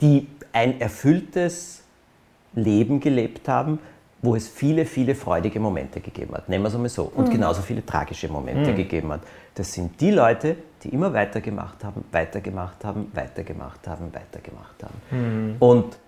die 0.00 0.28
ein 0.52 0.80
erfülltes 0.80 1.82
Leben 2.54 3.00
gelebt 3.00 3.48
haben, 3.48 3.78
wo 4.22 4.34
es 4.36 4.48
viele, 4.48 4.86
viele 4.86 5.14
freudige 5.14 5.60
Momente 5.60 6.00
gegeben 6.00 6.34
hat. 6.34 6.48
Nehmen 6.48 6.64
wir 6.64 6.68
es 6.68 6.74
einmal 6.74 6.88
so. 6.88 7.10
Und 7.14 7.30
genauso 7.30 7.60
viele 7.62 7.84
tragische 7.84 8.28
Momente 8.28 8.70
gegeben 8.74 9.12
hat. 9.12 9.20
Das 9.54 9.72
sind 9.72 10.00
die 10.00 10.10
Leute, 10.10 10.56
die 10.82 10.88
immer 10.88 11.12
weitergemacht 11.12 11.84
haben, 11.84 12.04
weitergemacht 12.10 12.84
haben, 12.84 13.10
weitergemacht 13.14 13.86
haben, 13.86 14.12
weitergemacht 14.14 14.82
haben. 14.82 15.56
Und 15.60 15.98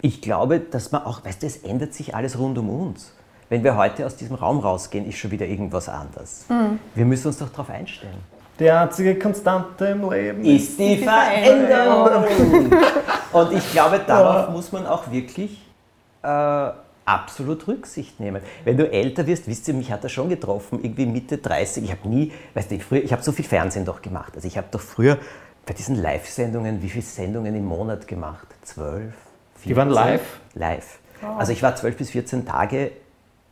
ich 0.00 0.22
glaube, 0.22 0.60
dass 0.60 0.92
man 0.92 1.04
auch, 1.04 1.24
weißt 1.24 1.42
du, 1.42 1.46
es 1.46 1.58
ändert 1.58 1.92
sich 1.92 2.14
alles 2.14 2.38
rund 2.38 2.56
um 2.58 2.70
uns. 2.70 3.12
Wenn 3.48 3.62
wir 3.62 3.76
heute 3.76 4.06
aus 4.06 4.16
diesem 4.16 4.36
Raum 4.36 4.58
rausgehen, 4.58 5.06
ist 5.08 5.18
schon 5.18 5.30
wieder 5.30 5.46
irgendwas 5.46 5.88
anders. 5.88 6.46
Wir 6.94 7.04
müssen 7.04 7.28
uns 7.28 7.38
doch 7.38 7.48
darauf 7.48 7.70
einstellen. 7.70 8.18
Die 8.58 8.70
einzige 8.70 9.18
Konstante 9.18 9.86
im 9.86 10.10
Leben 10.10 10.44
Ist 10.44 10.78
die 10.78 10.96
Die 10.96 11.04
Veränderung. 11.04 12.24
Und 13.32 13.52
ich 13.52 13.70
glaube, 13.70 14.00
darauf 14.06 14.48
muss 14.50 14.72
man 14.72 14.86
auch 14.86 15.10
wirklich 15.10 15.60
äh, 16.22 16.70
absolut 17.04 17.68
Rücksicht 17.68 18.18
nehmen. 18.18 18.42
Wenn 18.64 18.76
du 18.78 18.90
älter 18.90 19.26
wirst, 19.26 19.46
wisst 19.46 19.68
ihr, 19.68 19.74
mich 19.74 19.92
hat 19.92 20.02
er 20.02 20.08
schon 20.08 20.28
getroffen, 20.28 20.80
irgendwie 20.82 21.06
Mitte 21.06 21.38
30. 21.38 21.84
Ich 21.84 21.90
habe 21.92 22.08
nie, 22.08 22.32
weißt 22.54 22.70
du, 22.70 22.74
ich, 22.76 22.84
früher, 22.84 23.04
ich 23.04 23.12
habe 23.12 23.22
so 23.22 23.30
viel 23.30 23.44
Fernsehen 23.44 23.84
doch 23.84 24.02
gemacht. 24.02 24.32
Also 24.34 24.48
ich 24.48 24.56
habe 24.56 24.68
doch 24.70 24.80
früher 24.80 25.18
bei 25.66 25.74
diesen 25.74 25.96
Live-Sendungen, 25.96 26.82
wie 26.82 26.88
viele 26.88 27.04
Sendungen 27.04 27.54
im 27.54 27.64
Monat 27.64 28.08
gemacht? 28.08 28.46
Zwölf? 28.62 29.14
Die 29.64 29.76
waren 29.76 29.92
14? 29.92 30.04
live? 30.04 30.40
Live. 30.54 30.98
Also 31.38 31.52
ich 31.52 31.62
war 31.62 31.76
zwölf 31.76 31.96
bis 31.96 32.10
14 32.10 32.46
Tage 32.46 32.92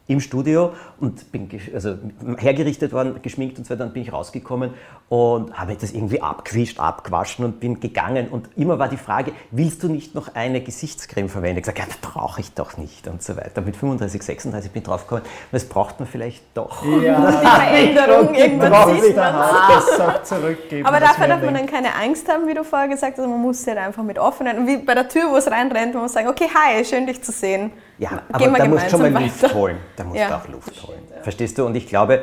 im 0.06 0.20
Studio 0.20 0.74
und 1.00 1.32
bin 1.32 1.48
also 1.72 1.96
hergerichtet 2.36 2.92
worden, 2.92 3.20
geschminkt 3.22 3.56
und 3.56 3.64
so 3.64 3.70
weiter, 3.70 3.84
dann 3.84 3.94
bin 3.94 4.02
ich 4.02 4.12
rausgekommen 4.12 4.74
und 5.08 5.58
habe 5.58 5.76
das 5.76 5.92
irgendwie 5.92 6.20
abgewischt, 6.20 6.78
abgewaschen 6.78 7.44
und 7.44 7.58
bin 7.58 7.80
gegangen. 7.80 8.28
Und 8.28 8.50
immer 8.56 8.78
war 8.78 8.88
die 8.88 8.98
Frage, 8.98 9.32
willst 9.50 9.82
du 9.82 9.88
nicht 9.88 10.14
noch 10.14 10.34
eine 10.34 10.60
Gesichtscreme 10.60 11.30
verwenden? 11.30 11.60
Ich 11.60 11.66
habe 11.66 11.74
gesagt, 11.74 11.78
ja, 11.78 11.98
das 12.02 12.12
brauche 12.12 12.40
ich 12.42 12.52
doch 12.52 12.76
nicht 12.76 13.08
und 13.08 13.22
so 13.22 13.34
weiter. 13.36 13.62
Mit 13.62 13.76
35, 13.76 14.22
36 14.22 14.72
bin 14.72 14.82
ich 14.82 14.86
draufgekommen, 14.86 15.24
das 15.52 15.64
braucht 15.64 16.00
man 16.00 16.06
vielleicht 16.06 16.44
doch. 16.52 16.84
Ja, 16.84 17.30
Die 17.40 17.46
Veränderung, 17.46 18.34
irgendwann 18.34 19.00
sieht 19.00 19.16
man 19.16 20.24
zurückgeben. 20.24 20.86
Aber 20.86 21.00
dafür 21.00 21.28
darf 21.28 21.42
man 21.42 21.54
denkt. 21.54 21.72
dann 21.72 21.82
keine 21.82 21.94
Angst 21.94 22.28
haben, 22.30 22.46
wie 22.46 22.54
du 22.54 22.62
vorher 22.62 22.88
gesagt 22.88 23.16
hast. 23.16 23.26
Man 23.26 23.40
muss 23.40 23.66
halt 23.66 23.78
einfach 23.78 24.02
mit 24.02 24.18
offenen, 24.18 24.66
wie 24.66 24.76
bei 24.76 24.94
der 24.94 25.08
Tür, 25.08 25.30
wo 25.30 25.36
es 25.36 25.50
reinrennt, 25.50 25.94
man 25.94 26.02
muss 26.02 26.12
sagen, 26.12 26.28
okay, 26.28 26.48
hi, 26.54 26.84
schön 26.84 27.06
dich 27.06 27.22
zu 27.22 27.32
sehen. 27.32 27.72
Ja, 27.98 28.22
aber 28.32 28.58
da 28.58 28.66
musst 28.66 28.86
du 28.86 28.90
schon 28.90 29.12
mal 29.12 29.22
Luft 29.22 29.42
weiter. 29.42 29.54
holen. 29.54 29.76
Da 29.96 30.04
musst 30.04 30.18
Ja. 30.18 30.28
du 30.28 30.34
auch 30.34 30.48
Luft 30.48 30.82
holen. 30.86 31.00
Verstehst 31.22 31.58
du? 31.58 31.64
Und 31.66 31.74
ich 31.76 31.86
glaube, 31.86 32.22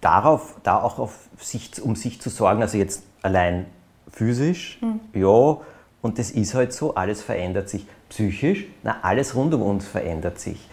darauf, 0.00 0.54
da 0.62 0.80
auch 0.80 0.98
auf 0.98 1.14
sich, 1.38 1.82
um 1.82 1.96
sich 1.96 2.20
zu 2.20 2.30
sorgen, 2.30 2.62
also 2.62 2.78
jetzt 2.78 3.02
allein 3.22 3.66
physisch, 4.10 4.78
Hm. 4.80 5.00
ja, 5.14 5.56
und 6.02 6.18
das 6.18 6.30
ist 6.30 6.54
halt 6.54 6.72
so, 6.72 6.94
alles 6.94 7.22
verändert 7.22 7.68
sich. 7.68 7.86
Psychisch, 8.08 8.66
na, 8.82 8.96
alles 9.02 9.34
rund 9.34 9.54
um 9.54 9.62
uns 9.62 9.86
verändert 9.86 10.38
sich. 10.38 10.68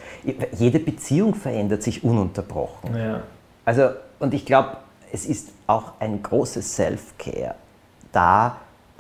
Jede 0.58 0.80
Beziehung 0.80 1.36
verändert 1.36 1.84
sich 1.84 2.04
ununterbrochen. 2.04 2.95
Ja. 2.97 3.21
Also, 3.63 3.89
und 4.19 4.34
ich 4.34 4.45
glaube, 4.45 4.78
es 5.13 5.25
ist 5.25 5.49
auch 5.67 5.93
ein 5.99 6.21
großes 6.21 6.75
Self-Care, 6.75 7.56
da 8.12 8.58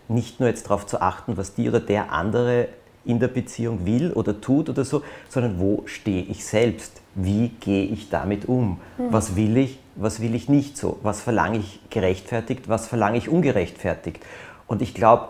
nicht 0.07 0.39
nur 0.39 0.47
jetzt 0.49 0.65
darauf 0.65 0.85
zu 0.85 1.01
achten, 1.01 1.35
was 1.37 1.53
die 1.55 1.67
oder 1.67 1.79
der 1.79 2.11
andere 2.13 2.69
in 3.09 3.19
der 3.19 3.27
Beziehung 3.27 3.85
will 3.85 4.11
oder 4.13 4.39
tut 4.39 4.69
oder 4.69 4.85
so, 4.85 5.01
sondern 5.27 5.59
wo 5.59 5.83
stehe 5.85 6.23
ich 6.23 6.45
selbst? 6.45 7.01
Wie 7.15 7.49
gehe 7.59 7.85
ich 7.85 8.09
damit 8.09 8.47
um? 8.47 8.79
Was 8.97 9.35
will 9.35 9.57
ich, 9.57 9.79
was 9.95 10.21
will 10.21 10.35
ich 10.35 10.47
nicht 10.47 10.77
so? 10.77 10.99
Was 11.01 11.21
verlange 11.21 11.57
ich 11.57 11.79
gerechtfertigt, 11.89 12.69
was 12.69 12.87
verlange 12.87 13.17
ich 13.17 13.27
ungerechtfertigt? 13.27 14.23
Und 14.67 14.81
ich 14.81 14.93
glaube, 14.93 15.29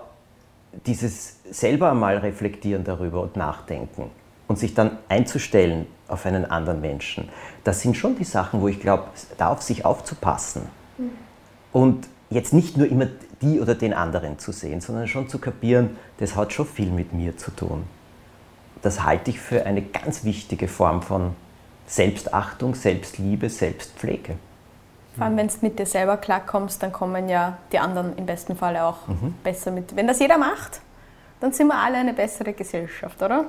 dieses 0.86 1.38
selber 1.50 1.92
einmal 1.92 2.18
reflektieren 2.18 2.84
darüber 2.84 3.22
und 3.22 3.36
nachdenken 3.36 4.12
und 4.48 4.60
sich 4.60 4.74
dann 4.74 4.98
einzustellen 5.08 5.88
auf 6.08 6.26
einen 6.26 6.46
anderen 6.46 6.82
Menschen, 6.82 7.30
das 7.64 7.82
sind 7.82 7.96
schon 7.96 8.18
die 8.18 8.24
Sachen, 8.26 8.62
wo 8.62 8.68
ich 8.68 8.80
glaube, 8.80 9.06
da 9.38 9.50
auf 9.50 9.62
sich 9.62 9.86
aufzupassen. 9.86 10.64
Und 11.72 12.08
jetzt 12.30 12.54
nicht 12.54 12.78
nur 12.78 12.88
immer 12.88 13.08
die 13.42 13.60
oder 13.60 13.76
den 13.76 13.94
anderen 13.94 14.38
zu 14.40 14.52
sehen, 14.52 14.82
sondern 14.82 15.08
schon 15.08 15.30
zu 15.30 15.40
kapieren, 15.40 15.98
das 16.18 16.36
hat 16.36 16.54
schon 16.54 16.66
viel 16.66 16.92
mit 16.92 17.14
mir 17.14 17.38
zu 17.38 17.52
tun. 17.52 17.84
Das 18.82 19.04
halte 19.04 19.32
ich 19.32 19.40
für 19.40 19.66
eine 19.66 19.82
ganz 19.82 20.24
wichtige 20.24 20.68
Form 20.68 21.02
von 21.02 21.36
Selbstachtung, 21.88 22.76
Selbstliebe, 22.76 23.50
Selbstpflege. 23.50 24.36
Vor 25.16 25.26
allem, 25.26 25.38
wenn 25.38 25.48
du 25.48 25.54
mit 25.62 25.80
dir 25.80 25.86
selber 25.86 26.18
klarkommst, 26.18 26.82
dann 26.84 26.92
kommen 26.94 27.28
ja 27.28 27.58
die 27.72 27.80
anderen 27.80 28.16
im 28.16 28.26
besten 28.26 28.56
Falle 28.56 28.84
auch 28.84 29.08
Mhm. 29.08 29.34
besser 29.44 29.72
mit. 29.72 29.96
Wenn 29.96 30.08
das 30.08 30.20
jeder 30.20 30.38
macht, 30.38 30.82
dann 31.42 31.52
sind 31.52 31.68
wir 31.68 31.76
alle 31.76 31.98
eine 31.98 32.14
bessere 32.14 32.54
Gesellschaft, 32.54 33.22
oder? 33.22 33.46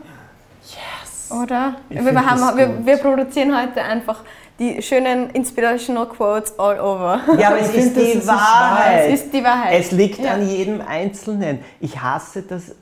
Yes! 0.63 1.31
Oder? 1.31 1.77
Wir, 1.89 2.27
haben, 2.27 2.57
wir, 2.59 2.87
wir 2.87 2.97
produzieren 2.97 3.57
heute 3.57 3.83
einfach 3.83 4.25
die 4.61 4.81
schönen 4.83 5.31
Inspirational 5.31 6.07
Quotes 6.07 6.57
all 6.59 6.79
over. 6.79 7.21
Ja, 7.39 7.49
aber 7.49 7.61
es 7.61 7.71
Ich 7.71 7.77
ist 7.77 7.95
finde, 7.95 8.01
das 8.01 8.13
die 8.13 8.19
ist 8.19 8.27
Wahrheit. 8.29 9.09
Es 9.11 9.21
ist 9.23 9.35
die 9.35 9.43
Wahrheit. 9.43 9.81
Es 9.81 9.91
liegt 9.91 10.19
Ja. 10.21 10.33
an 10.35 10.49
jedem 10.49 10.81
Einzelnen. 10.83 11.61
Ich 11.81 12.01
hasse 12.01 12.43
das 12.43 12.75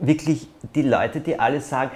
wirklich, 0.00 0.48
die 0.74 0.82
Leute, 0.82 1.20
die 1.20 1.38
alle 1.38 1.60
sagen, 1.60 1.90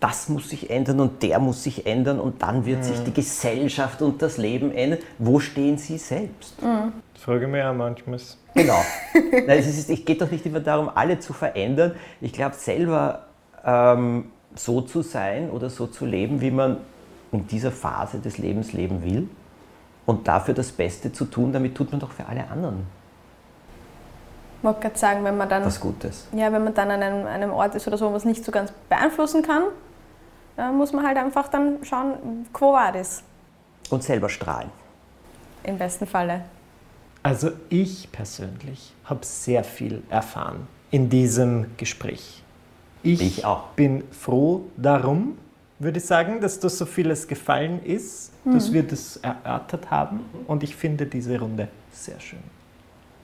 das 0.00 0.28
muss 0.28 0.50
sich 0.50 0.68
ändern 0.68 1.00
und 1.00 1.22
der 1.22 1.38
muss 1.38 1.62
sich 1.62 1.86
ändern 1.86 2.20
und 2.20 2.42
dann 2.42 2.66
wird 2.66 2.84
sich 2.84 3.02
die 3.04 3.12
Gesellschaft 3.12 4.02
und 4.02 4.20
das 4.20 4.36
Leben 4.36 4.70
ändern. 4.72 4.98
Wo 5.18 5.40
stehen 5.40 5.78
Sie 5.78 5.96
selbst? 5.96 6.54
Das 6.60 7.22
frage 7.22 7.44
ich 7.46 7.50
mich 7.50 7.62
auch 7.62 7.72
manchmal. 7.72 8.18
Genau. 8.54 8.82
Nein, 9.14 9.58
es, 9.58 9.66
ist, 9.66 9.88
es 9.88 10.04
geht 10.04 10.20
doch 10.20 10.30
nicht 10.30 10.44
immer 10.44 10.60
darum, 10.60 10.90
alle 10.94 11.20
zu 11.20 11.32
verändern. 11.32 11.94
Ich 12.20 12.32
glaube, 12.32 12.54
selber 12.56 13.24
ähm, 13.64 14.26
so 14.56 14.80
zu 14.82 15.02
sein 15.02 15.48
oder 15.50 15.70
so 15.70 15.86
zu 15.86 16.04
leben, 16.04 16.40
wie 16.40 16.50
man 16.50 16.78
in 17.34 17.46
dieser 17.46 17.70
Phase 17.72 18.18
des 18.18 18.38
Lebens 18.38 18.72
leben 18.72 19.02
will 19.04 19.28
und 20.06 20.26
dafür 20.28 20.54
das 20.54 20.70
Beste 20.72 21.12
zu 21.12 21.24
tun, 21.24 21.52
damit 21.52 21.74
tut 21.74 21.90
man 21.90 22.00
doch 22.00 22.10
für 22.12 22.26
alle 22.26 22.46
anderen 22.48 22.86
Ich 24.58 24.64
wollte 24.64 24.80
gerade 24.80 24.98
sagen, 24.98 25.24
wenn 25.24 25.36
man 25.36 25.48
dann, 25.48 25.64
was 25.64 25.80
Gutes. 25.80 26.26
ja, 26.32 26.52
wenn 26.52 26.64
man 26.64 26.74
dann 26.74 26.90
an 26.90 27.02
einem, 27.02 27.26
einem 27.26 27.50
Ort 27.52 27.74
ist 27.74 27.86
oder 27.86 27.98
so, 27.98 28.12
was 28.12 28.24
nicht 28.24 28.44
so 28.44 28.52
ganz 28.52 28.72
beeinflussen 28.88 29.42
kann, 29.42 29.64
dann 30.56 30.76
muss 30.76 30.92
man 30.92 31.04
halt 31.06 31.16
einfach 31.18 31.48
dann 31.48 31.78
schauen, 31.82 32.46
quo 32.52 32.72
vadis, 32.72 33.22
Und 33.90 34.02
selber 34.04 34.28
strahlen. 34.28 34.70
im 35.64 35.78
besten 35.78 36.06
Falle. 36.06 36.42
Also 37.22 37.50
ich 37.70 38.12
persönlich 38.12 38.92
habe 39.04 39.24
sehr 39.24 39.64
viel 39.64 40.02
erfahren 40.10 40.66
in 40.90 41.08
diesem 41.08 41.74
Gespräch. 41.78 42.42
Ich, 43.02 43.20
Ich 43.20 43.44
auch. 43.44 43.68
bin 43.76 44.04
froh 44.12 44.62
darum, 44.76 45.36
würde 45.78 45.98
ich 45.98 46.06
sagen, 46.06 46.40
dass 46.40 46.60
das 46.60 46.78
so 46.78 46.86
vieles 46.86 47.26
gefallen 47.26 47.82
ist, 47.84 48.32
dass 48.44 48.72
wir 48.72 48.82
das 48.82 49.16
erörtert 49.18 49.90
haben 49.90 50.20
und 50.46 50.62
ich 50.62 50.76
finde 50.76 51.06
diese 51.06 51.38
Runde 51.38 51.68
sehr 51.92 52.20
schön. 52.20 52.40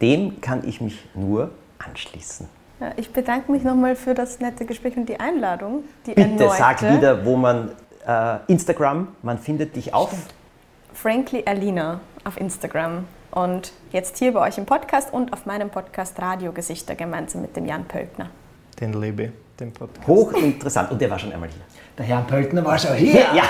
Dem 0.01 0.41
kann 0.41 0.67
ich 0.67 0.81
mich 0.81 1.07
nur 1.15 1.51
anschließen. 1.79 2.49
Ja, 2.81 2.93
ich 2.97 3.13
bedanke 3.13 3.53
mich 3.53 3.63
nochmal 3.63 3.95
für 3.95 4.15
das 4.15 4.41
nette 4.41 4.65
Gespräch 4.65 4.97
und 4.97 5.07
die 5.07 5.21
Einladung. 5.21 5.85
Die 6.07 6.15
Bitte 6.15 6.45
erneute. 6.45 6.57
sag 6.57 6.83
wieder, 6.83 7.27
wo 7.27 7.37
man 7.37 7.73
äh, 8.07 8.39
Instagram, 8.47 9.09
man 9.23 9.39
findet 9.39 9.77
dich 9.77 9.93
auf. 9.93 10.15
Frankly 10.95 11.43
Alina 11.45 12.01
auf 12.25 12.41
Instagram. 12.41 13.05
Und 13.31 13.73
jetzt 13.93 14.19
hier 14.19 14.33
bei 14.33 14.49
euch 14.49 14.59
im 14.59 14.67
Podcast 14.67 15.13
und 15.13 15.33
auf 15.33 15.47
meinem 15.47 15.71
Podcast 15.71 16.19
Radiogesichter 16.19 16.95
gemeinsam 16.95 17.43
mit 17.43 17.55
dem 17.55 17.67
Jan 17.67 17.85
Pöltner. 17.85 18.31
Den 18.81 18.95
Liebe, 19.01 19.33
den 19.61 19.73
Podcast. 19.73 20.07
Hochinteressant. 20.07 20.91
Und 20.91 21.01
der 21.01 21.11
war 21.11 21.19
schon 21.19 21.33
einmal 21.33 21.49
hier. 21.49 21.63
Der 21.99 22.07
Herr 22.07 22.23
Pöltner 22.23 22.65
war 22.65 22.79
schon 22.79 22.95
hier. 22.95 23.21
Ja, 23.35 23.43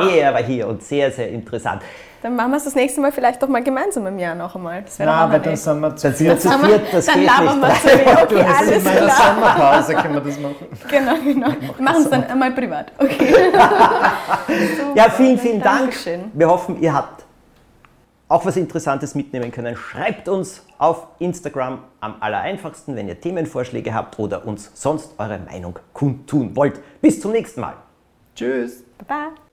auch 0.00 0.08
er 0.14 0.32
war 0.34 0.42
hier 0.42 0.66
und 0.68 0.82
sehr, 0.82 1.10
sehr 1.12 1.28
interessant. 1.30 1.82
Dann 2.22 2.36
machen 2.36 2.52
wir 2.52 2.56
es 2.56 2.64
das 2.64 2.74
nächste 2.74 3.02
Mal 3.02 3.12
vielleicht 3.12 3.42
doch 3.42 3.48
mal 3.48 3.62
gemeinsam 3.62 4.06
im 4.06 4.18
Jahr 4.18 4.34
noch 4.34 4.54
einmal. 4.56 4.80
Das 4.80 4.98
wäre 4.98 5.10
auch 5.10 5.14
aber 5.14 5.38
dann 5.40 5.54
sind 5.56 5.78
wir 5.80 5.94
zu 5.94 6.08
Dann 6.08 6.16
viert. 6.16 6.40
zu 6.40 6.48
Dann 6.48 6.64
viert, 6.64 6.80
das 6.90 7.04
dann 7.04 7.20
geht 7.20 7.26
labern 7.26 7.60
wir 7.60 7.68
nicht. 7.68 7.82
zu 7.82 7.88
viel. 7.88 8.06
Okay, 8.22 8.44
Das 8.46 8.48
ist 8.48 8.56
alles 8.60 8.76
in 8.78 8.84
meiner 8.84 9.00
klar. 9.00 9.34
Sommerpause, 9.34 9.94
können 9.94 10.14
wir 10.14 10.20
das 10.22 10.38
machen. 10.40 10.66
Genau, 10.90 11.14
genau. 11.22 11.48
Wir 11.76 11.84
machen 11.84 12.02
es 12.02 12.08
dann 12.10 12.24
einmal 12.24 12.50
privat. 12.52 12.92
Okay. 12.98 13.34
Ja, 14.94 15.10
vielen, 15.10 15.38
vielen 15.38 15.60
Dank. 15.60 15.80
Dankeschön. 15.80 16.30
Wir 16.32 16.48
hoffen, 16.48 16.80
ihr 16.80 16.94
habt 16.94 17.24
auch 18.34 18.44
was 18.44 18.56
Interessantes 18.56 19.14
mitnehmen 19.14 19.52
können. 19.52 19.76
Schreibt 19.76 20.28
uns 20.28 20.66
auf 20.78 21.06
Instagram 21.20 21.78
am 22.00 22.16
allereinfachsten, 22.18 22.96
wenn 22.96 23.06
ihr 23.06 23.20
Themenvorschläge 23.20 23.94
habt 23.94 24.18
oder 24.18 24.44
uns 24.44 24.72
sonst 24.74 25.14
eure 25.18 25.38
Meinung 25.38 25.78
kundtun 25.92 26.56
wollt. 26.56 26.80
Bis 27.00 27.20
zum 27.20 27.30
nächsten 27.30 27.60
Mal. 27.60 27.76
Tschüss. 28.34 28.82
Baba. 28.98 29.43